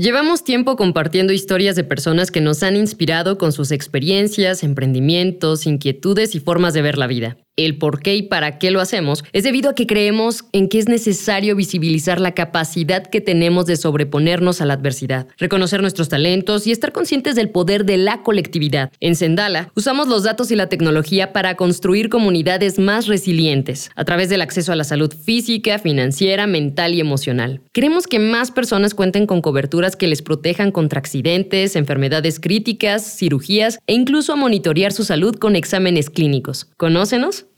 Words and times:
Llevamos 0.00 0.44
tiempo 0.44 0.76
compartiendo 0.76 1.34
historias 1.34 1.76
de 1.76 1.84
personas 1.84 2.30
que 2.30 2.40
nos 2.40 2.62
han 2.62 2.74
inspirado 2.74 3.36
con 3.36 3.52
sus 3.52 3.70
experiencias, 3.70 4.62
emprendimientos, 4.62 5.66
inquietudes 5.66 6.34
y 6.34 6.40
formas 6.40 6.72
de 6.72 6.80
ver 6.80 6.96
la 6.96 7.06
vida 7.06 7.36
el 7.64 7.78
por 7.78 8.00
qué 8.00 8.16
y 8.16 8.22
para 8.22 8.58
qué 8.58 8.70
lo 8.70 8.80
hacemos 8.80 9.24
es 9.32 9.44
debido 9.44 9.70
a 9.70 9.74
que 9.74 9.86
creemos 9.86 10.44
en 10.52 10.68
que 10.68 10.78
es 10.78 10.88
necesario 10.88 11.56
visibilizar 11.56 12.20
la 12.20 12.32
capacidad 12.32 13.06
que 13.06 13.20
tenemos 13.20 13.66
de 13.66 13.76
sobreponernos 13.76 14.60
a 14.60 14.66
la 14.66 14.74
adversidad, 14.74 15.26
reconocer 15.38 15.80
nuestros 15.82 16.08
talentos 16.08 16.66
y 16.66 16.72
estar 16.72 16.92
conscientes 16.92 17.34
del 17.34 17.50
poder 17.50 17.84
de 17.84 17.96
la 17.96 18.22
colectividad. 18.22 18.90
En 19.00 19.16
Sendala 19.16 19.70
usamos 19.74 20.08
los 20.08 20.24
datos 20.24 20.50
y 20.50 20.56
la 20.56 20.68
tecnología 20.68 21.32
para 21.32 21.56
construir 21.56 22.08
comunidades 22.08 22.78
más 22.78 23.06
resilientes 23.06 23.90
a 23.94 24.04
través 24.04 24.28
del 24.28 24.42
acceso 24.42 24.72
a 24.72 24.76
la 24.76 24.84
salud 24.84 25.12
física, 25.12 25.78
financiera, 25.78 26.46
mental 26.46 26.94
y 26.94 27.00
emocional. 27.00 27.60
Queremos 27.72 28.06
que 28.06 28.18
más 28.18 28.50
personas 28.50 28.94
cuenten 28.94 29.26
con 29.26 29.40
coberturas 29.40 29.96
que 29.96 30.08
les 30.08 30.22
protejan 30.22 30.72
contra 30.72 30.98
accidentes, 30.98 31.76
enfermedades 31.76 32.40
críticas, 32.40 33.18
cirugías 33.18 33.78
e 33.86 33.94
incluso 33.94 34.32
a 34.32 34.36
monitorear 34.36 34.92
su 34.92 35.04
salud 35.04 35.36
con 35.36 35.56
exámenes 35.56 36.10
clínicos. 36.10 36.68
¿Conócenos? 36.76 37.46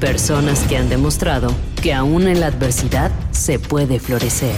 Personas 0.00 0.60
que 0.60 0.78
han 0.78 0.88
demostrado 0.88 1.54
que 1.82 1.92
aún 1.92 2.26
en 2.26 2.40
la 2.40 2.46
adversidad 2.46 3.10
se 3.32 3.58
puede 3.58 4.00
florecer. 4.00 4.54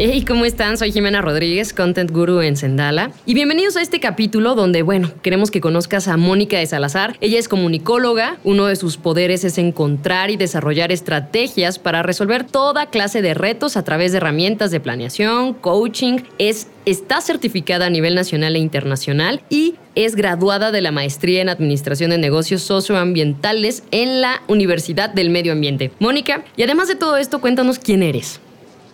Hey, 0.00 0.24
¿cómo 0.24 0.44
están? 0.44 0.78
Soy 0.78 0.92
Jimena 0.92 1.22
Rodríguez, 1.22 1.72
Content 1.72 2.12
Guru 2.12 2.40
en 2.40 2.56
Sendala. 2.56 3.10
Y 3.26 3.34
bienvenidos 3.34 3.76
a 3.76 3.82
este 3.82 3.98
capítulo 3.98 4.54
donde, 4.54 4.82
bueno, 4.82 5.10
queremos 5.22 5.50
que 5.50 5.60
conozcas 5.60 6.06
a 6.06 6.16
Mónica 6.16 6.56
de 6.56 6.66
Salazar. 6.66 7.16
Ella 7.20 7.36
es 7.36 7.48
comunicóloga. 7.48 8.36
Uno 8.44 8.66
de 8.66 8.76
sus 8.76 8.96
poderes 8.96 9.42
es 9.42 9.58
encontrar 9.58 10.30
y 10.30 10.36
desarrollar 10.36 10.92
estrategias 10.92 11.80
para 11.80 12.04
resolver 12.04 12.44
toda 12.44 12.90
clase 12.90 13.22
de 13.22 13.34
retos 13.34 13.76
a 13.76 13.82
través 13.82 14.12
de 14.12 14.18
herramientas 14.18 14.70
de 14.70 14.78
planeación, 14.78 15.52
coaching. 15.54 16.20
Es, 16.38 16.68
está 16.84 17.20
certificada 17.20 17.86
a 17.86 17.90
nivel 17.90 18.14
nacional 18.14 18.54
e 18.54 18.60
internacional 18.60 19.42
y 19.50 19.74
es 19.96 20.14
graduada 20.14 20.70
de 20.70 20.80
la 20.80 20.92
maestría 20.92 21.42
en 21.42 21.48
Administración 21.48 22.10
de 22.10 22.18
Negocios 22.18 22.62
Socioambientales 22.62 23.82
en 23.90 24.20
la 24.20 24.42
Universidad 24.46 25.10
del 25.10 25.30
Medio 25.30 25.50
Ambiente. 25.50 25.90
Mónica, 25.98 26.44
y 26.56 26.62
además 26.62 26.86
de 26.86 26.94
todo 26.94 27.16
esto, 27.16 27.40
cuéntanos 27.40 27.80
quién 27.80 28.04
eres. 28.04 28.40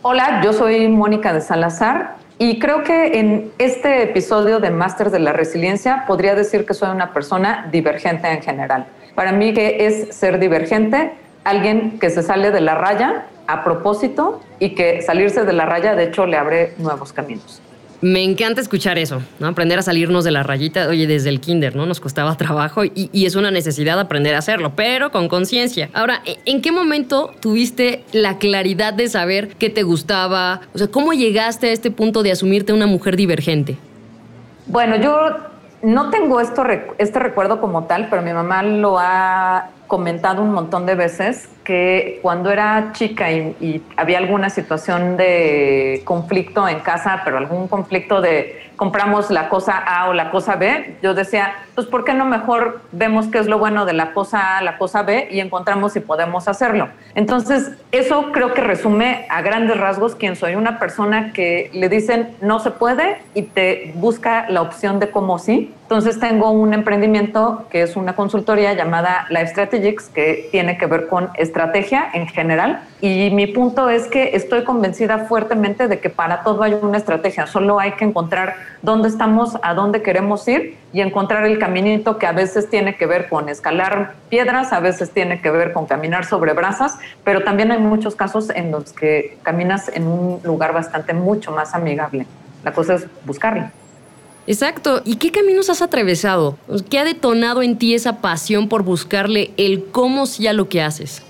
Hola, 0.06 0.42
yo 0.44 0.52
soy 0.52 0.86
Mónica 0.88 1.32
de 1.32 1.40
Salazar 1.40 2.16
y 2.38 2.58
creo 2.58 2.84
que 2.84 3.18
en 3.18 3.50
este 3.56 4.02
episodio 4.02 4.60
de 4.60 4.68
Máster 4.68 5.10
de 5.10 5.18
la 5.18 5.32
Resiliencia 5.32 6.04
podría 6.06 6.34
decir 6.34 6.66
que 6.66 6.74
soy 6.74 6.90
una 6.90 7.14
persona 7.14 7.70
divergente 7.72 8.28
en 8.28 8.42
general. 8.42 8.84
Para 9.14 9.32
mí, 9.32 9.54
¿qué 9.54 9.86
es 9.86 10.14
ser 10.14 10.38
divergente? 10.38 11.12
Alguien 11.42 11.98
que 11.98 12.10
se 12.10 12.22
sale 12.22 12.50
de 12.50 12.60
la 12.60 12.74
raya 12.74 13.28
a 13.46 13.64
propósito 13.64 14.42
y 14.58 14.74
que 14.74 15.00
salirse 15.00 15.46
de 15.46 15.54
la 15.54 15.64
raya, 15.64 15.94
de 15.94 16.04
hecho, 16.04 16.26
le 16.26 16.36
abre 16.36 16.74
nuevos 16.76 17.14
caminos. 17.14 17.62
Me 18.04 18.22
encanta 18.22 18.60
escuchar 18.60 18.98
eso, 18.98 19.22
¿no? 19.38 19.46
Aprender 19.46 19.78
a 19.78 19.82
salirnos 19.82 20.24
de 20.24 20.30
la 20.30 20.42
rayita, 20.42 20.88
oye, 20.88 21.06
desde 21.06 21.30
el 21.30 21.40
kinder, 21.40 21.74
¿no? 21.74 21.86
Nos 21.86 22.00
costaba 22.00 22.36
trabajo 22.36 22.84
y, 22.84 23.08
es 23.24 23.34
una 23.34 23.50
necesidad 23.50 23.98
aprender 23.98 24.34
a 24.34 24.38
hacerlo, 24.40 24.72
pero 24.76 25.10
con 25.10 25.26
conciencia. 25.26 25.88
Ahora, 25.94 26.20
¿en 26.44 26.60
qué 26.60 26.70
momento 26.70 27.30
tuviste 27.40 28.04
la 28.12 28.36
claridad 28.36 28.92
de 28.92 29.08
saber 29.08 29.56
qué 29.56 29.70
te 29.70 29.84
gustaba? 29.84 30.60
O 30.74 30.78
sea, 30.78 30.88
¿cómo 30.88 31.14
llegaste 31.14 31.68
a 31.68 31.72
este 31.72 31.90
punto 31.90 32.22
de 32.22 32.32
asumirte 32.32 32.74
una 32.74 32.86
mujer 32.86 33.16
divergente? 33.16 33.78
Bueno, 34.66 34.96
yo 34.96 35.30
no 35.82 36.10
tengo 36.10 36.40
esto, 36.42 36.62
este 36.98 37.18
recuerdo 37.18 37.58
como 37.58 37.84
tal, 37.84 38.08
pero 38.10 38.20
mi 38.20 38.34
mamá 38.34 38.62
lo 38.62 38.98
ha 38.98 39.70
comentado 39.86 40.42
un 40.42 40.52
montón 40.52 40.86
de 40.86 40.94
veces 40.94 41.48
que 41.64 42.18
cuando 42.22 42.50
era 42.50 42.90
chica 42.92 43.30
y, 43.32 43.82
había 43.96 44.18
alguna 44.18 44.50
situación 44.50 45.16
de 45.16 46.02
conflicto 46.04 46.68
en 46.68 46.80
casa, 46.80 47.22
pero 47.24 47.38
algún 47.38 47.68
conflicto 47.68 48.20
de 48.20 48.62
compramos 48.76 49.30
la 49.30 49.48
cosa 49.48 49.78
A 49.78 50.08
o 50.08 50.12
la 50.12 50.30
cosa 50.30 50.56
B, 50.56 50.96
yo 51.02 51.14
decía, 51.14 51.54
pues 51.74 51.86
¿por 51.86 52.04
qué 52.04 52.12
no 52.12 52.24
mejor 52.24 52.82
vemos 52.92 53.28
qué 53.28 53.38
es 53.38 53.46
lo 53.46 53.58
bueno 53.58 53.84
de 53.84 53.92
la 53.92 54.12
cosa 54.12 54.58
A, 54.58 54.62
la 54.62 54.78
cosa 54.78 55.02
B 55.02 55.28
y 55.30 55.40
encontramos 55.40 55.92
si 55.92 56.00
podemos 56.00 56.48
hacerlo? 56.48 56.88
Entonces, 57.14 57.72
eso 57.92 58.32
creo 58.32 58.52
que 58.52 58.60
resume 58.60 59.26
a 59.30 59.42
grandes 59.42 59.78
rasgos 59.78 60.16
quién 60.16 60.36
soy, 60.36 60.56
una 60.56 60.78
persona 60.78 61.32
que 61.32 61.70
le 61.72 61.88
dicen 61.88 62.36
no 62.40 62.58
se 62.58 62.72
puede 62.72 63.18
y 63.34 63.42
te 63.42 63.92
busca 63.94 64.46
la 64.50 64.60
opción 64.62 64.98
de 64.98 65.10
cómo 65.10 65.38
sí. 65.38 65.72
Entonces 65.84 66.18
tengo 66.18 66.50
un 66.50 66.72
emprendimiento 66.72 67.66
que 67.70 67.82
es 67.82 67.94
una 67.94 68.16
consultoría 68.16 68.72
llamada 68.72 69.26
Life 69.28 69.48
Strategics 69.48 70.08
que 70.08 70.48
tiene 70.50 70.78
que 70.78 70.86
ver 70.86 71.08
con 71.08 71.28
estrategia 71.34 72.08
en 72.14 72.26
general. 72.26 72.80
Y 73.02 73.30
mi 73.30 73.46
punto 73.46 73.90
es 73.90 74.06
que 74.06 74.34
estoy 74.34 74.64
convencida 74.64 75.26
fuertemente 75.26 75.86
de 75.86 76.00
que 76.00 76.08
para 76.08 76.42
todo 76.42 76.62
hay 76.62 76.72
una 76.72 76.96
estrategia, 76.96 77.46
solo 77.46 77.78
hay 77.78 77.92
que 77.92 78.06
encontrar 78.06 78.54
dónde 78.80 79.08
estamos, 79.08 79.58
a 79.62 79.74
dónde 79.74 80.00
queremos 80.00 80.48
ir 80.48 80.78
y 80.94 81.02
encontrar 81.02 81.44
el 81.44 81.58
caminito 81.58 82.16
que 82.16 82.26
a 82.26 82.32
veces 82.32 82.70
tiene 82.70 82.96
que 82.96 83.04
ver 83.04 83.28
con 83.28 83.50
escalar 83.50 84.14
piedras, 84.30 84.72
a 84.72 84.80
veces 84.80 85.10
tiene 85.10 85.42
que 85.42 85.50
ver 85.50 85.74
con 85.74 85.84
caminar 85.84 86.24
sobre 86.24 86.54
brasas, 86.54 86.98
pero 87.24 87.42
también 87.42 87.70
hay 87.72 87.78
muchos 87.78 88.16
casos 88.16 88.48
en 88.48 88.70
los 88.70 88.94
que 88.94 89.36
caminas 89.42 89.90
en 89.92 90.06
un 90.06 90.40
lugar 90.44 90.72
bastante 90.72 91.12
mucho 91.12 91.52
más 91.52 91.74
amigable. 91.74 92.26
La 92.64 92.72
cosa 92.72 92.94
es 92.94 93.06
buscarlo. 93.26 93.83
Exacto. 94.46 95.00
¿Y 95.04 95.16
qué 95.16 95.30
caminos 95.30 95.70
has 95.70 95.82
atravesado? 95.82 96.56
¿Qué 96.90 96.98
ha 96.98 97.04
detonado 97.04 97.62
en 97.62 97.78
ti 97.78 97.94
esa 97.94 98.20
pasión 98.20 98.68
por 98.68 98.82
buscarle 98.82 99.52
el 99.56 99.86
cómo 99.90 100.26
sí 100.26 100.46
a 100.46 100.52
lo 100.52 100.68
que 100.68 100.82
haces? 100.82 101.22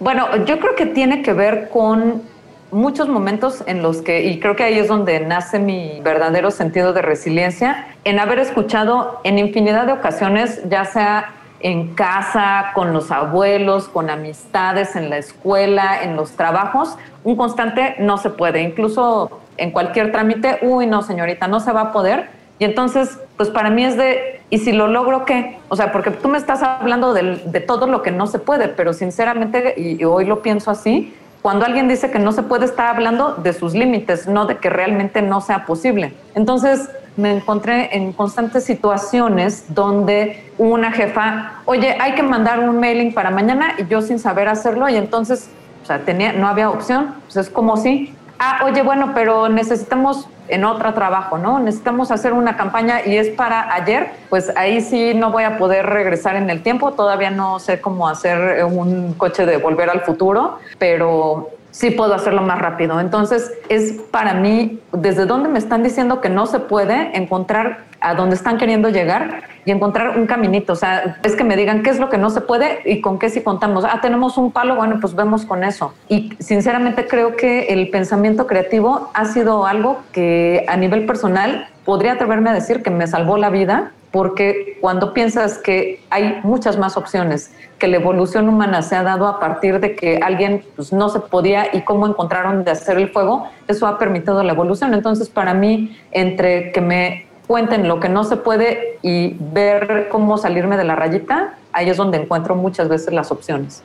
Bueno, 0.00 0.26
yo 0.46 0.58
creo 0.58 0.74
que 0.74 0.86
tiene 0.86 1.22
que 1.22 1.32
ver 1.32 1.68
con 1.68 2.22
muchos 2.70 3.08
momentos 3.08 3.62
en 3.66 3.82
los 3.82 3.98
que, 3.98 4.24
y 4.24 4.40
creo 4.40 4.56
que 4.56 4.64
ahí 4.64 4.78
es 4.78 4.88
donde 4.88 5.20
nace 5.20 5.58
mi 5.58 6.00
verdadero 6.02 6.50
sentido 6.50 6.92
de 6.92 7.02
resiliencia, 7.02 7.86
en 8.04 8.18
haber 8.18 8.38
escuchado 8.38 9.20
en 9.24 9.38
infinidad 9.38 9.86
de 9.86 9.92
ocasiones, 9.92 10.62
ya 10.68 10.84
sea 10.84 11.34
en 11.60 11.94
casa, 11.94 12.72
con 12.74 12.92
los 12.92 13.10
abuelos, 13.10 13.88
con 13.88 14.10
amistades, 14.10 14.96
en 14.96 15.10
la 15.10 15.18
escuela, 15.18 16.02
en 16.02 16.16
los 16.16 16.32
trabajos, 16.32 16.96
un 17.22 17.36
constante 17.36 17.94
no 18.00 18.18
se 18.18 18.30
puede. 18.30 18.62
Incluso 18.62 19.40
en 19.56 19.70
cualquier 19.70 20.10
trámite, 20.10 20.58
uy, 20.62 20.86
no, 20.86 21.02
señorita, 21.02 21.46
no 21.46 21.60
se 21.60 21.70
va 21.70 21.82
a 21.82 21.92
poder. 21.92 22.41
Y 22.62 22.64
entonces, 22.64 23.18
pues 23.36 23.50
para 23.50 23.70
mí 23.70 23.84
es 23.84 23.96
de, 23.96 24.40
¿y 24.48 24.58
si 24.58 24.70
lo 24.70 24.86
logro 24.86 25.24
qué? 25.24 25.58
O 25.68 25.74
sea, 25.74 25.90
porque 25.90 26.12
tú 26.12 26.28
me 26.28 26.38
estás 26.38 26.62
hablando 26.62 27.12
de, 27.12 27.58
todo 27.66 27.88
lo 27.88 28.02
que 28.02 28.12
no 28.12 28.28
se 28.28 28.38
puede, 28.38 28.68
pero 28.68 28.92
sinceramente, 28.92 29.74
y, 29.76 30.04
hoy 30.04 30.26
lo 30.26 30.42
pienso 30.42 30.70
así, 30.70 31.12
cuando 31.42 31.66
alguien 31.66 31.88
dice 31.88 32.12
que 32.12 32.20
no 32.20 32.30
se 32.30 32.44
puede, 32.44 32.66
está 32.66 32.88
hablando 32.88 33.34
de 33.34 33.52
sus 33.52 33.74
límites, 33.74 34.28
no 34.28 34.46
de 34.46 34.58
que 34.58 34.70
realmente 34.70 35.22
no 35.22 35.40
sea 35.40 35.66
posible. 35.66 36.12
Entonces, 36.36 36.88
me 37.16 37.32
encontré 37.32 37.96
en 37.96 38.12
constantes 38.12 38.62
situaciones 38.62 39.64
donde 39.74 40.52
una 40.56 40.92
jefa, 40.92 41.62
oye, 41.64 41.96
hay 41.98 42.14
que 42.14 42.22
mandar 42.22 42.60
un 42.60 42.78
mailing 42.78 43.12
para 43.12 43.32
mañana 43.32 43.74
y 43.76 43.88
yo 43.88 44.02
sin 44.02 44.20
saber 44.20 44.46
hacerlo 44.46 44.88
y 44.88 44.94
entonces, 44.94 45.50
o 45.82 45.86
sea, 45.86 45.98
tenía, 46.04 46.32
no 46.32 46.46
había 46.46 46.70
opción, 46.70 47.12
pues 47.24 47.38
es 47.38 47.50
como 47.50 47.76
si, 47.76 48.14
ah, 48.42 48.64
oye, 48.64 48.82
bueno, 48.82 49.12
pero 49.14 49.48
necesitamos 49.48 50.28
en 50.48 50.64
otro 50.64 50.92
trabajo, 50.92 51.38
¿no? 51.38 51.60
Necesitamos 51.60 52.10
hacer 52.10 52.32
una 52.32 52.56
campaña 52.56 53.06
y 53.06 53.16
es 53.16 53.28
para 53.28 53.72
ayer, 53.72 54.10
pues 54.28 54.52
ahí 54.56 54.80
sí 54.80 55.14
no 55.14 55.30
voy 55.30 55.44
a 55.44 55.56
poder 55.56 55.86
regresar 55.86 56.36
en 56.36 56.50
el 56.50 56.62
tiempo, 56.62 56.92
todavía 56.92 57.30
no 57.30 57.58
sé 57.58 57.80
cómo 57.80 58.08
hacer 58.08 58.64
un 58.64 59.14
coche 59.14 59.46
de 59.46 59.56
volver 59.56 59.88
al 59.88 60.00
futuro, 60.00 60.58
pero 60.78 61.50
sí 61.70 61.90
puedo 61.90 62.14
hacerlo 62.14 62.42
más 62.42 62.58
rápido. 62.58 63.00
Entonces, 63.00 63.52
es 63.68 63.92
para 64.10 64.34
mí, 64.34 64.80
desde 64.92 65.24
donde 65.24 65.48
me 65.48 65.58
están 65.58 65.82
diciendo 65.82 66.20
que 66.20 66.28
no 66.28 66.46
se 66.46 66.58
puede, 66.58 67.16
encontrar 67.16 67.84
a 68.02 68.14
dónde 68.14 68.36
están 68.36 68.58
queriendo 68.58 68.88
llegar 68.90 69.44
y 69.64 69.70
encontrar 69.70 70.18
un 70.18 70.26
caminito. 70.26 70.72
O 70.72 70.76
sea, 70.76 71.18
es 71.22 71.36
que 71.36 71.44
me 71.44 71.56
digan 71.56 71.82
qué 71.82 71.90
es 71.90 71.98
lo 71.98 72.10
que 72.10 72.18
no 72.18 72.30
se 72.30 72.40
puede 72.40 72.80
y 72.84 73.00
con 73.00 73.18
qué 73.18 73.30
si 73.30 73.42
contamos. 73.42 73.84
Ah, 73.84 74.00
tenemos 74.02 74.36
un 74.36 74.52
palo, 74.52 74.74
bueno, 74.74 74.98
pues 75.00 75.14
vemos 75.14 75.44
con 75.44 75.64
eso. 75.64 75.94
Y 76.08 76.34
sinceramente 76.40 77.06
creo 77.06 77.36
que 77.36 77.66
el 77.68 77.88
pensamiento 77.90 78.46
creativo 78.46 79.10
ha 79.14 79.24
sido 79.26 79.66
algo 79.66 80.00
que 80.12 80.64
a 80.68 80.76
nivel 80.76 81.06
personal 81.06 81.68
podría 81.84 82.12
atreverme 82.12 82.50
a 82.50 82.54
decir 82.54 82.82
que 82.82 82.90
me 82.90 83.06
salvó 83.06 83.36
la 83.36 83.50
vida 83.50 83.92
porque 84.12 84.76
cuando 84.80 85.14
piensas 85.14 85.56
que 85.56 86.04
hay 86.10 86.38
muchas 86.44 86.78
más 86.78 86.98
opciones, 86.98 87.50
que 87.78 87.88
la 87.88 87.96
evolución 87.96 88.46
humana 88.46 88.82
se 88.82 88.94
ha 88.94 89.02
dado 89.02 89.26
a 89.26 89.40
partir 89.40 89.80
de 89.80 89.96
que 89.96 90.18
alguien 90.18 90.62
pues, 90.76 90.92
no 90.92 91.08
se 91.08 91.18
podía 91.18 91.74
y 91.74 91.80
cómo 91.80 92.06
encontraron 92.06 92.62
de 92.62 92.72
hacer 92.72 92.98
el 92.98 93.08
fuego, 93.08 93.48
eso 93.68 93.86
ha 93.86 93.98
permitido 93.98 94.42
la 94.42 94.52
evolución. 94.52 94.92
Entonces, 94.92 95.30
para 95.30 95.54
mí, 95.54 95.98
entre 96.12 96.72
que 96.72 96.80
me 96.82 97.26
cuenten 97.46 97.88
lo 97.88 98.00
que 98.00 98.08
no 98.08 98.24
se 98.24 98.36
puede 98.36 98.98
y 99.02 99.36
ver 99.38 100.08
cómo 100.10 100.38
salirme 100.38 100.76
de 100.76 100.84
la 100.84 100.96
rayita, 100.96 101.54
ahí 101.72 101.88
es 101.88 101.96
donde 101.96 102.18
encuentro 102.18 102.54
muchas 102.54 102.88
veces 102.88 103.12
las 103.12 103.30
opciones. 103.30 103.82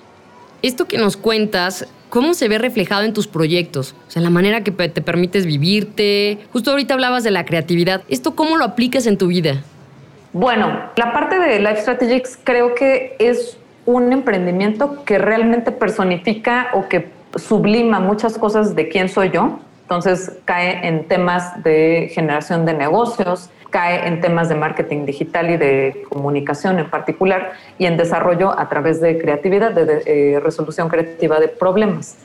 Esto 0.61 0.85
que 0.85 0.97
nos 0.97 1.17
cuentas, 1.17 1.87
¿cómo 2.09 2.33
se 2.33 2.47
ve 2.47 2.57
reflejado 2.57 3.03
en 3.03 3.13
tus 3.13 3.27
proyectos? 3.27 3.93
O 4.07 4.11
sea, 4.11 4.21
la 4.21 4.29
manera 4.29 4.63
que 4.63 4.71
te 4.71 5.01
permites 5.01 5.45
vivirte. 5.45 6.39
Justo 6.51 6.71
ahorita 6.71 6.95
hablabas 6.95 7.23
de 7.23 7.31
la 7.31 7.45
creatividad. 7.45 8.01
¿Esto 8.09 8.35
cómo 8.35 8.57
lo 8.57 8.65
aplicas 8.65 9.05
en 9.05 9.17
tu 9.17 9.27
vida? 9.27 9.61
Bueno, 10.33 10.81
la 10.95 11.13
parte 11.13 11.39
de 11.39 11.59
Life 11.59 11.81
Strategics 11.81 12.39
creo 12.43 12.75
que 12.75 13.15
es 13.19 13.57
un 13.85 14.11
emprendimiento 14.11 15.03
que 15.05 15.17
realmente 15.17 15.71
personifica 15.71 16.69
o 16.73 16.87
que 16.87 17.09
sublima 17.35 17.99
muchas 17.99 18.37
cosas 18.37 18.75
de 18.75 18.89
quién 18.89 19.09
soy 19.09 19.31
yo. 19.31 19.59
Entonces 19.87 20.33
cae 20.43 20.85
en 20.85 21.07
temas 21.07 21.63
de 21.63 22.11
generación 22.13 22.65
de 22.65 22.73
negocios, 22.73 23.49
cae 23.69 24.05
en 24.05 24.19
temas 24.19 24.49
de 24.49 24.55
marketing 24.55 25.05
digital 25.05 25.49
y 25.49 25.55
de 25.55 26.03
comunicación 26.09 26.77
en 26.77 26.89
particular 26.89 27.53
y 27.77 27.85
en 27.85 27.95
desarrollo 27.95 28.51
a 28.59 28.67
través 28.67 28.99
de 28.99 29.17
creatividad, 29.17 29.71
de, 29.71 30.03
eh, 30.05 30.41
resolución 30.41 30.89
creativa 30.89 31.39
de 31.39 31.47
problemas. 31.47 32.17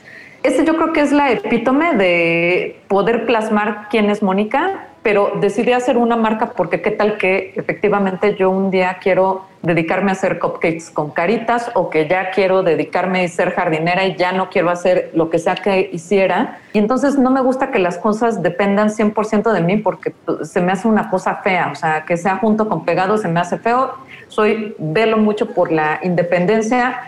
Ese 0.43 0.65
yo 0.65 0.75
creo 0.75 0.93
que 0.93 1.01
es 1.01 1.11
la 1.11 1.31
epítome 1.31 1.95
de 1.95 2.81
poder 2.87 3.25
plasmar 3.25 3.87
quién 3.89 4.09
es 4.09 4.21
Mónica 4.21 4.89
pero 5.03 5.33
decidí 5.39 5.73
hacer 5.73 5.97
una 5.97 6.15
marca 6.15 6.53
porque 6.55 6.81
qué 6.81 6.89
tal 6.89 7.17
que 7.17 7.53
efectivamente 7.55 8.35
yo 8.35 8.49
un 8.49 8.71
día 8.71 8.97
quiero 9.01 9.45
dedicarme 9.61 10.11
a 10.11 10.13
hacer 10.13 10.39
cupcakes 10.39 10.89
con 10.91 11.11
caritas 11.11 11.71
o 11.75 11.89
que 11.89 12.07
ya 12.07 12.31
quiero 12.31 12.63
dedicarme 12.63 13.23
a 13.23 13.27
ser 13.27 13.51
jardinera 13.51 14.05
y 14.05 14.15
ya 14.15 14.31
no 14.31 14.49
quiero 14.49 14.69
hacer 14.69 15.11
lo 15.13 15.29
que 15.29 15.39
sea 15.39 15.55
que 15.55 15.89
hiciera. 15.91 16.59
Y 16.71 16.79
entonces 16.79 17.19
no 17.19 17.31
me 17.31 17.41
gusta 17.41 17.69
que 17.69 17.79
las 17.79 17.97
cosas 17.97 18.41
dependan 18.41 18.89
100% 18.89 19.51
de 19.51 19.61
mí 19.61 19.77
porque 19.77 20.13
se 20.43 20.61
me 20.61 20.71
hace 20.71 20.87
una 20.87 21.09
cosa 21.09 21.35
fea, 21.35 21.69
o 21.71 21.75
sea, 21.75 22.05
que 22.05 22.15
sea 22.15 22.37
junto 22.37 22.69
con 22.69 22.85
pegado 22.85 23.17
se 23.17 23.27
me 23.27 23.41
hace 23.41 23.57
feo. 23.57 23.93
Soy, 24.29 24.73
velo 24.79 25.17
mucho 25.17 25.53
por 25.53 25.71
la 25.71 25.99
independencia, 26.01 27.01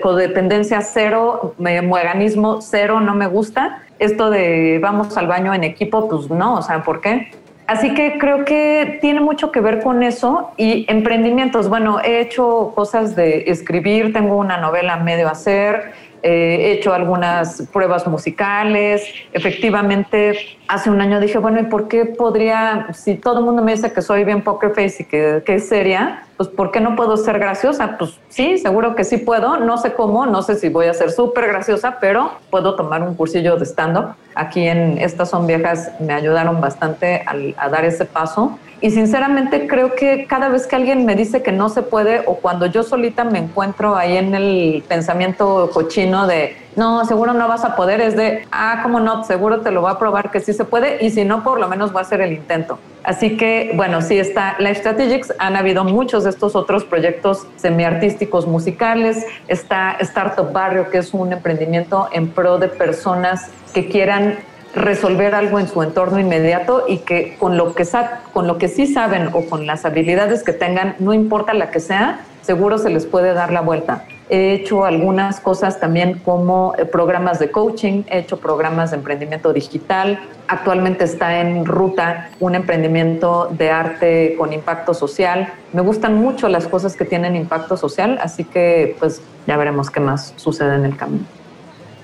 codependencia 0.00 0.80
cero, 0.80 1.54
mueganismo 1.58 2.60
cero, 2.60 3.00
no 3.00 3.14
me 3.14 3.26
gusta 3.26 3.82
esto 3.98 4.30
de 4.30 4.80
vamos 4.82 5.16
al 5.16 5.28
baño 5.28 5.54
en 5.54 5.62
equipo, 5.62 6.08
pues 6.08 6.28
no, 6.28 6.56
o 6.56 6.62
sea, 6.62 6.82
¿por 6.82 7.00
qué? 7.00 7.30
Así 7.68 7.94
que 7.94 8.18
creo 8.18 8.44
que 8.44 8.98
tiene 9.00 9.20
mucho 9.20 9.52
que 9.52 9.60
ver 9.60 9.80
con 9.80 10.02
eso 10.02 10.50
y 10.56 10.84
emprendimientos. 10.88 11.68
Bueno, 11.68 12.00
he 12.00 12.20
hecho 12.20 12.72
cosas 12.74 13.14
de 13.14 13.44
escribir, 13.46 14.12
tengo 14.12 14.36
una 14.36 14.56
novela 14.56 14.96
medio 14.96 15.28
hacer, 15.28 15.92
eh, 16.22 16.58
he 16.60 16.72
hecho 16.72 16.92
algunas 16.92 17.68
pruebas 17.72 18.06
musicales. 18.06 19.04
Efectivamente, 19.32 20.36
hace 20.68 20.90
un 20.90 21.00
año 21.00 21.20
dije, 21.20 21.38
bueno, 21.38 21.60
¿y 21.60 21.64
por 21.64 21.88
qué 21.88 22.04
podría, 22.06 22.88
si 22.92 23.16
todo 23.16 23.40
el 23.40 23.44
mundo 23.44 23.62
me 23.62 23.72
dice 23.72 23.92
que 23.92 24.02
soy 24.02 24.24
bien 24.24 24.42
poker 24.42 24.70
face 24.70 25.02
y 25.02 25.04
que, 25.04 25.42
que 25.44 25.56
es 25.56 25.68
seria, 25.68 26.24
pues 26.36 26.48
¿por 26.48 26.70
qué 26.70 26.80
no 26.80 26.96
puedo 26.96 27.16
ser 27.16 27.38
graciosa? 27.38 27.96
Pues 27.98 28.18
sí, 28.28 28.58
seguro 28.58 28.94
que 28.94 29.04
sí 29.04 29.18
puedo. 29.18 29.58
No 29.58 29.78
sé 29.78 29.92
cómo, 29.92 30.26
no 30.26 30.42
sé 30.42 30.56
si 30.56 30.68
voy 30.68 30.86
a 30.86 30.94
ser 30.94 31.10
súper 31.10 31.46
graciosa, 31.46 31.98
pero 32.00 32.32
puedo 32.50 32.74
tomar 32.74 33.02
un 33.02 33.14
cursillo 33.14 33.56
de 33.56 33.64
stand-up. 33.64 34.14
Aquí 34.34 34.66
en 34.66 34.98
Estas 34.98 35.30
Son 35.30 35.46
Viejas 35.46 35.92
me 36.00 36.14
ayudaron 36.14 36.60
bastante 36.60 37.22
a 37.56 37.68
dar 37.68 37.84
ese 37.84 38.06
paso. 38.06 38.58
Y 38.80 38.90
sinceramente 38.90 39.68
creo 39.68 39.94
que 39.94 40.26
cada 40.26 40.48
vez 40.48 40.66
que 40.66 40.74
alguien 40.74 41.04
me 41.04 41.14
dice 41.14 41.40
que 41.40 41.52
no 41.52 41.68
se 41.68 41.82
puede 41.82 42.22
o 42.26 42.34
cuando 42.38 42.66
yo 42.66 42.82
solita 42.82 43.22
me 43.22 43.38
encuentro 43.38 43.94
ahí 43.94 44.16
en 44.16 44.34
el 44.34 44.82
pensamiento 44.88 45.70
cochino 45.72 46.26
de 46.26 46.56
no, 46.76 47.04
seguro 47.04 47.34
no 47.34 47.48
vas 47.48 47.64
a 47.64 47.76
poder, 47.76 48.00
es 48.00 48.16
de, 48.16 48.46
ah, 48.50 48.80
cómo 48.82 49.00
no, 49.00 49.24
seguro 49.24 49.60
te 49.60 49.70
lo 49.70 49.82
va 49.82 49.92
a 49.92 49.98
probar 49.98 50.30
que 50.30 50.40
sí 50.40 50.52
se 50.52 50.64
puede 50.64 51.04
y 51.04 51.10
si 51.10 51.24
no, 51.24 51.42
por 51.44 51.60
lo 51.60 51.68
menos 51.68 51.94
va 51.94 52.00
a 52.00 52.04
ser 52.04 52.20
el 52.20 52.32
intento. 52.32 52.78
Así 53.04 53.36
que, 53.36 53.72
bueno, 53.74 54.00
sí 54.00 54.18
está 54.18 54.56
Life 54.58 54.76
Strategics, 54.76 55.34
han 55.38 55.56
habido 55.56 55.84
muchos 55.84 56.24
de 56.24 56.30
estos 56.30 56.54
otros 56.56 56.84
proyectos 56.84 57.46
semiartísticos 57.56 58.46
musicales, 58.46 59.26
está 59.48 59.96
Startup 60.00 60.50
Barrio, 60.52 60.88
que 60.88 60.98
es 60.98 61.12
un 61.12 61.32
emprendimiento 61.32 62.08
en 62.12 62.28
pro 62.28 62.58
de 62.58 62.68
personas 62.68 63.50
que 63.74 63.88
quieran 63.88 64.38
resolver 64.74 65.34
algo 65.34 65.58
en 65.58 65.68
su 65.68 65.82
entorno 65.82 66.18
inmediato 66.18 66.84
y 66.88 66.98
que 66.98 67.36
con 67.38 67.56
lo 67.56 67.74
que, 67.74 67.86
con 68.32 68.46
lo 68.46 68.56
que 68.56 68.68
sí 68.68 68.86
saben 68.86 69.28
o 69.32 69.44
con 69.44 69.66
las 69.66 69.84
habilidades 69.84 70.42
que 70.42 70.52
tengan, 70.52 70.96
no 70.98 71.12
importa 71.12 71.52
la 71.52 71.70
que 71.70 71.80
sea, 71.80 72.20
seguro 72.42 72.78
se 72.78 72.90
les 72.90 73.06
puede 73.06 73.32
dar 73.32 73.52
la 73.52 73.60
vuelta. 73.62 74.04
He 74.28 74.54
hecho 74.54 74.86
algunas 74.86 75.40
cosas 75.40 75.78
también 75.78 76.20
como 76.24 76.74
eh, 76.78 76.86
programas 76.86 77.38
de 77.38 77.50
coaching, 77.50 78.04
he 78.08 78.20
hecho 78.20 78.38
programas 78.38 78.90
de 78.90 78.96
emprendimiento 78.96 79.52
digital. 79.52 80.20
Actualmente 80.48 81.04
está 81.04 81.40
en 81.40 81.66
ruta 81.66 82.30
un 82.40 82.54
emprendimiento 82.54 83.48
de 83.50 83.70
arte 83.70 84.34
con 84.38 84.52
impacto 84.52 84.94
social. 84.94 85.52
Me 85.72 85.82
gustan 85.82 86.14
mucho 86.14 86.48
las 86.48 86.66
cosas 86.66 86.96
que 86.96 87.04
tienen 87.04 87.36
impacto 87.36 87.76
social, 87.76 88.18
así 88.22 88.44
que 88.44 88.96
pues 88.98 89.20
ya 89.46 89.56
veremos 89.56 89.90
qué 89.90 90.00
más 90.00 90.32
sucede 90.36 90.76
en 90.76 90.86
el 90.86 90.96
camino. 90.96 91.24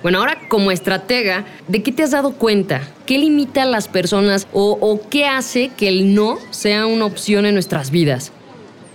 Bueno, 0.03 0.19
ahora 0.19 0.37
como 0.49 0.71
estratega, 0.71 1.45
¿de 1.67 1.83
qué 1.83 1.91
te 1.91 2.03
has 2.03 2.11
dado 2.11 2.33
cuenta? 2.33 2.81
¿Qué 3.05 3.17
limita 3.17 3.63
a 3.63 3.65
las 3.65 3.87
personas 3.87 4.47
o, 4.53 4.77
o 4.79 5.01
qué 5.09 5.25
hace 5.25 5.71
que 5.75 5.89
el 5.89 6.13
no 6.13 6.37
sea 6.51 6.85
una 6.85 7.05
opción 7.05 7.45
en 7.45 7.55
nuestras 7.55 7.91
vidas? 7.91 8.31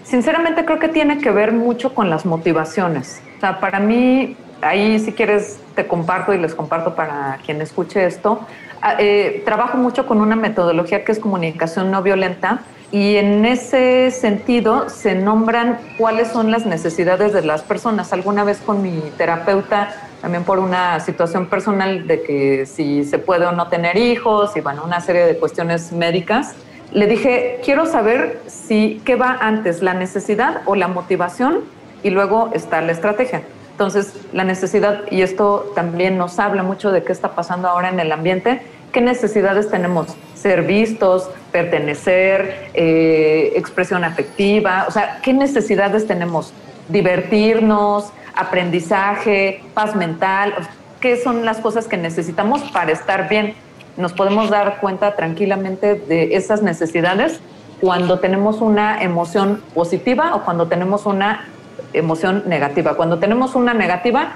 Sinceramente 0.04 0.64
creo 0.64 0.78
que 0.78 0.88
tiene 0.88 1.18
que 1.18 1.30
ver 1.30 1.52
mucho 1.52 1.94
con 1.94 2.10
las 2.10 2.24
motivaciones. 2.26 3.22
O 3.38 3.40
sea, 3.40 3.58
para 3.58 3.80
mí, 3.80 4.36
ahí 4.60 4.98
si 4.98 5.12
quieres 5.12 5.58
te 5.74 5.86
comparto 5.86 6.32
y 6.32 6.38
les 6.38 6.54
comparto 6.54 6.94
para 6.94 7.38
quien 7.44 7.60
escuche 7.60 8.04
esto, 8.04 8.40
ah, 8.82 8.96
eh, 8.98 9.42
trabajo 9.44 9.76
mucho 9.78 10.06
con 10.06 10.20
una 10.20 10.36
metodología 10.36 11.04
que 11.04 11.12
es 11.12 11.18
comunicación 11.18 11.90
no 11.90 12.02
violenta 12.02 12.60
y 12.92 13.16
en 13.16 13.44
ese 13.44 14.10
sentido 14.10 14.88
se 14.88 15.14
nombran 15.14 15.80
cuáles 15.98 16.28
son 16.28 16.52
las 16.52 16.64
necesidades 16.64 17.32
de 17.32 17.42
las 17.42 17.62
personas. 17.62 18.12
Alguna 18.12 18.44
vez 18.44 18.58
con 18.58 18.82
mi 18.82 19.00
terapeuta, 19.16 19.92
también 20.20 20.44
por 20.44 20.58
una 20.58 21.00
situación 21.00 21.46
personal 21.46 22.06
de 22.06 22.22
que 22.22 22.66
si 22.66 23.04
se 23.04 23.18
puede 23.18 23.46
o 23.46 23.52
no 23.52 23.68
tener 23.68 23.96
hijos 23.96 24.56
y 24.56 24.60
bueno, 24.60 24.84
una 24.84 25.00
serie 25.00 25.26
de 25.26 25.36
cuestiones 25.38 25.90
médicas, 25.92 26.54
le 26.92 27.06
dije, 27.06 27.60
quiero 27.64 27.86
saber 27.86 28.40
si 28.46 29.00
qué 29.04 29.16
va 29.16 29.38
antes, 29.40 29.82
la 29.82 29.94
necesidad 29.94 30.62
o 30.66 30.74
la 30.76 30.88
motivación 30.88 31.60
y 32.02 32.10
luego 32.10 32.50
está 32.52 32.80
la 32.80 32.92
estrategia. 32.92 33.42
Entonces, 33.72 34.14
la 34.32 34.44
necesidad, 34.44 35.02
y 35.10 35.22
esto 35.22 35.72
también 35.74 36.16
nos 36.16 36.38
habla 36.38 36.62
mucho 36.62 36.92
de 36.92 37.02
qué 37.02 37.10
está 37.10 37.34
pasando 37.34 37.66
ahora 37.68 37.88
en 37.88 37.98
el 37.98 38.12
ambiente, 38.12 38.62
qué 38.92 39.00
necesidades 39.00 39.68
tenemos, 39.68 40.06
ser 40.34 40.62
vistos, 40.62 41.28
pertenecer, 41.50 42.70
eh, 42.74 43.52
expresión 43.56 44.04
afectiva, 44.04 44.84
o 44.86 44.92
sea, 44.92 45.18
qué 45.22 45.32
necesidades 45.32 46.06
tenemos, 46.06 46.52
divertirnos, 46.88 48.12
aprendizaje, 48.36 49.62
paz 49.74 49.96
mental, 49.96 50.54
qué 51.00 51.16
son 51.16 51.44
las 51.44 51.58
cosas 51.58 51.88
que 51.88 51.96
necesitamos 51.96 52.62
para 52.70 52.92
estar 52.92 53.28
bien 53.28 53.54
nos 53.96 54.12
podemos 54.12 54.50
dar 54.50 54.80
cuenta 54.80 55.14
tranquilamente 55.14 55.94
de 55.94 56.34
esas 56.36 56.62
necesidades 56.62 57.40
cuando 57.80 58.18
tenemos 58.18 58.60
una 58.60 59.02
emoción 59.02 59.62
positiva 59.74 60.34
o 60.34 60.44
cuando 60.44 60.66
tenemos 60.68 61.06
una 61.06 61.46
emoción 61.92 62.44
negativa. 62.46 62.94
Cuando 62.94 63.18
tenemos 63.18 63.54
una 63.54 63.74
negativa, 63.74 64.32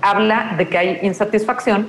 habla 0.00 0.54
de 0.56 0.68
que 0.68 0.78
hay 0.78 0.98
insatisfacción 1.02 1.88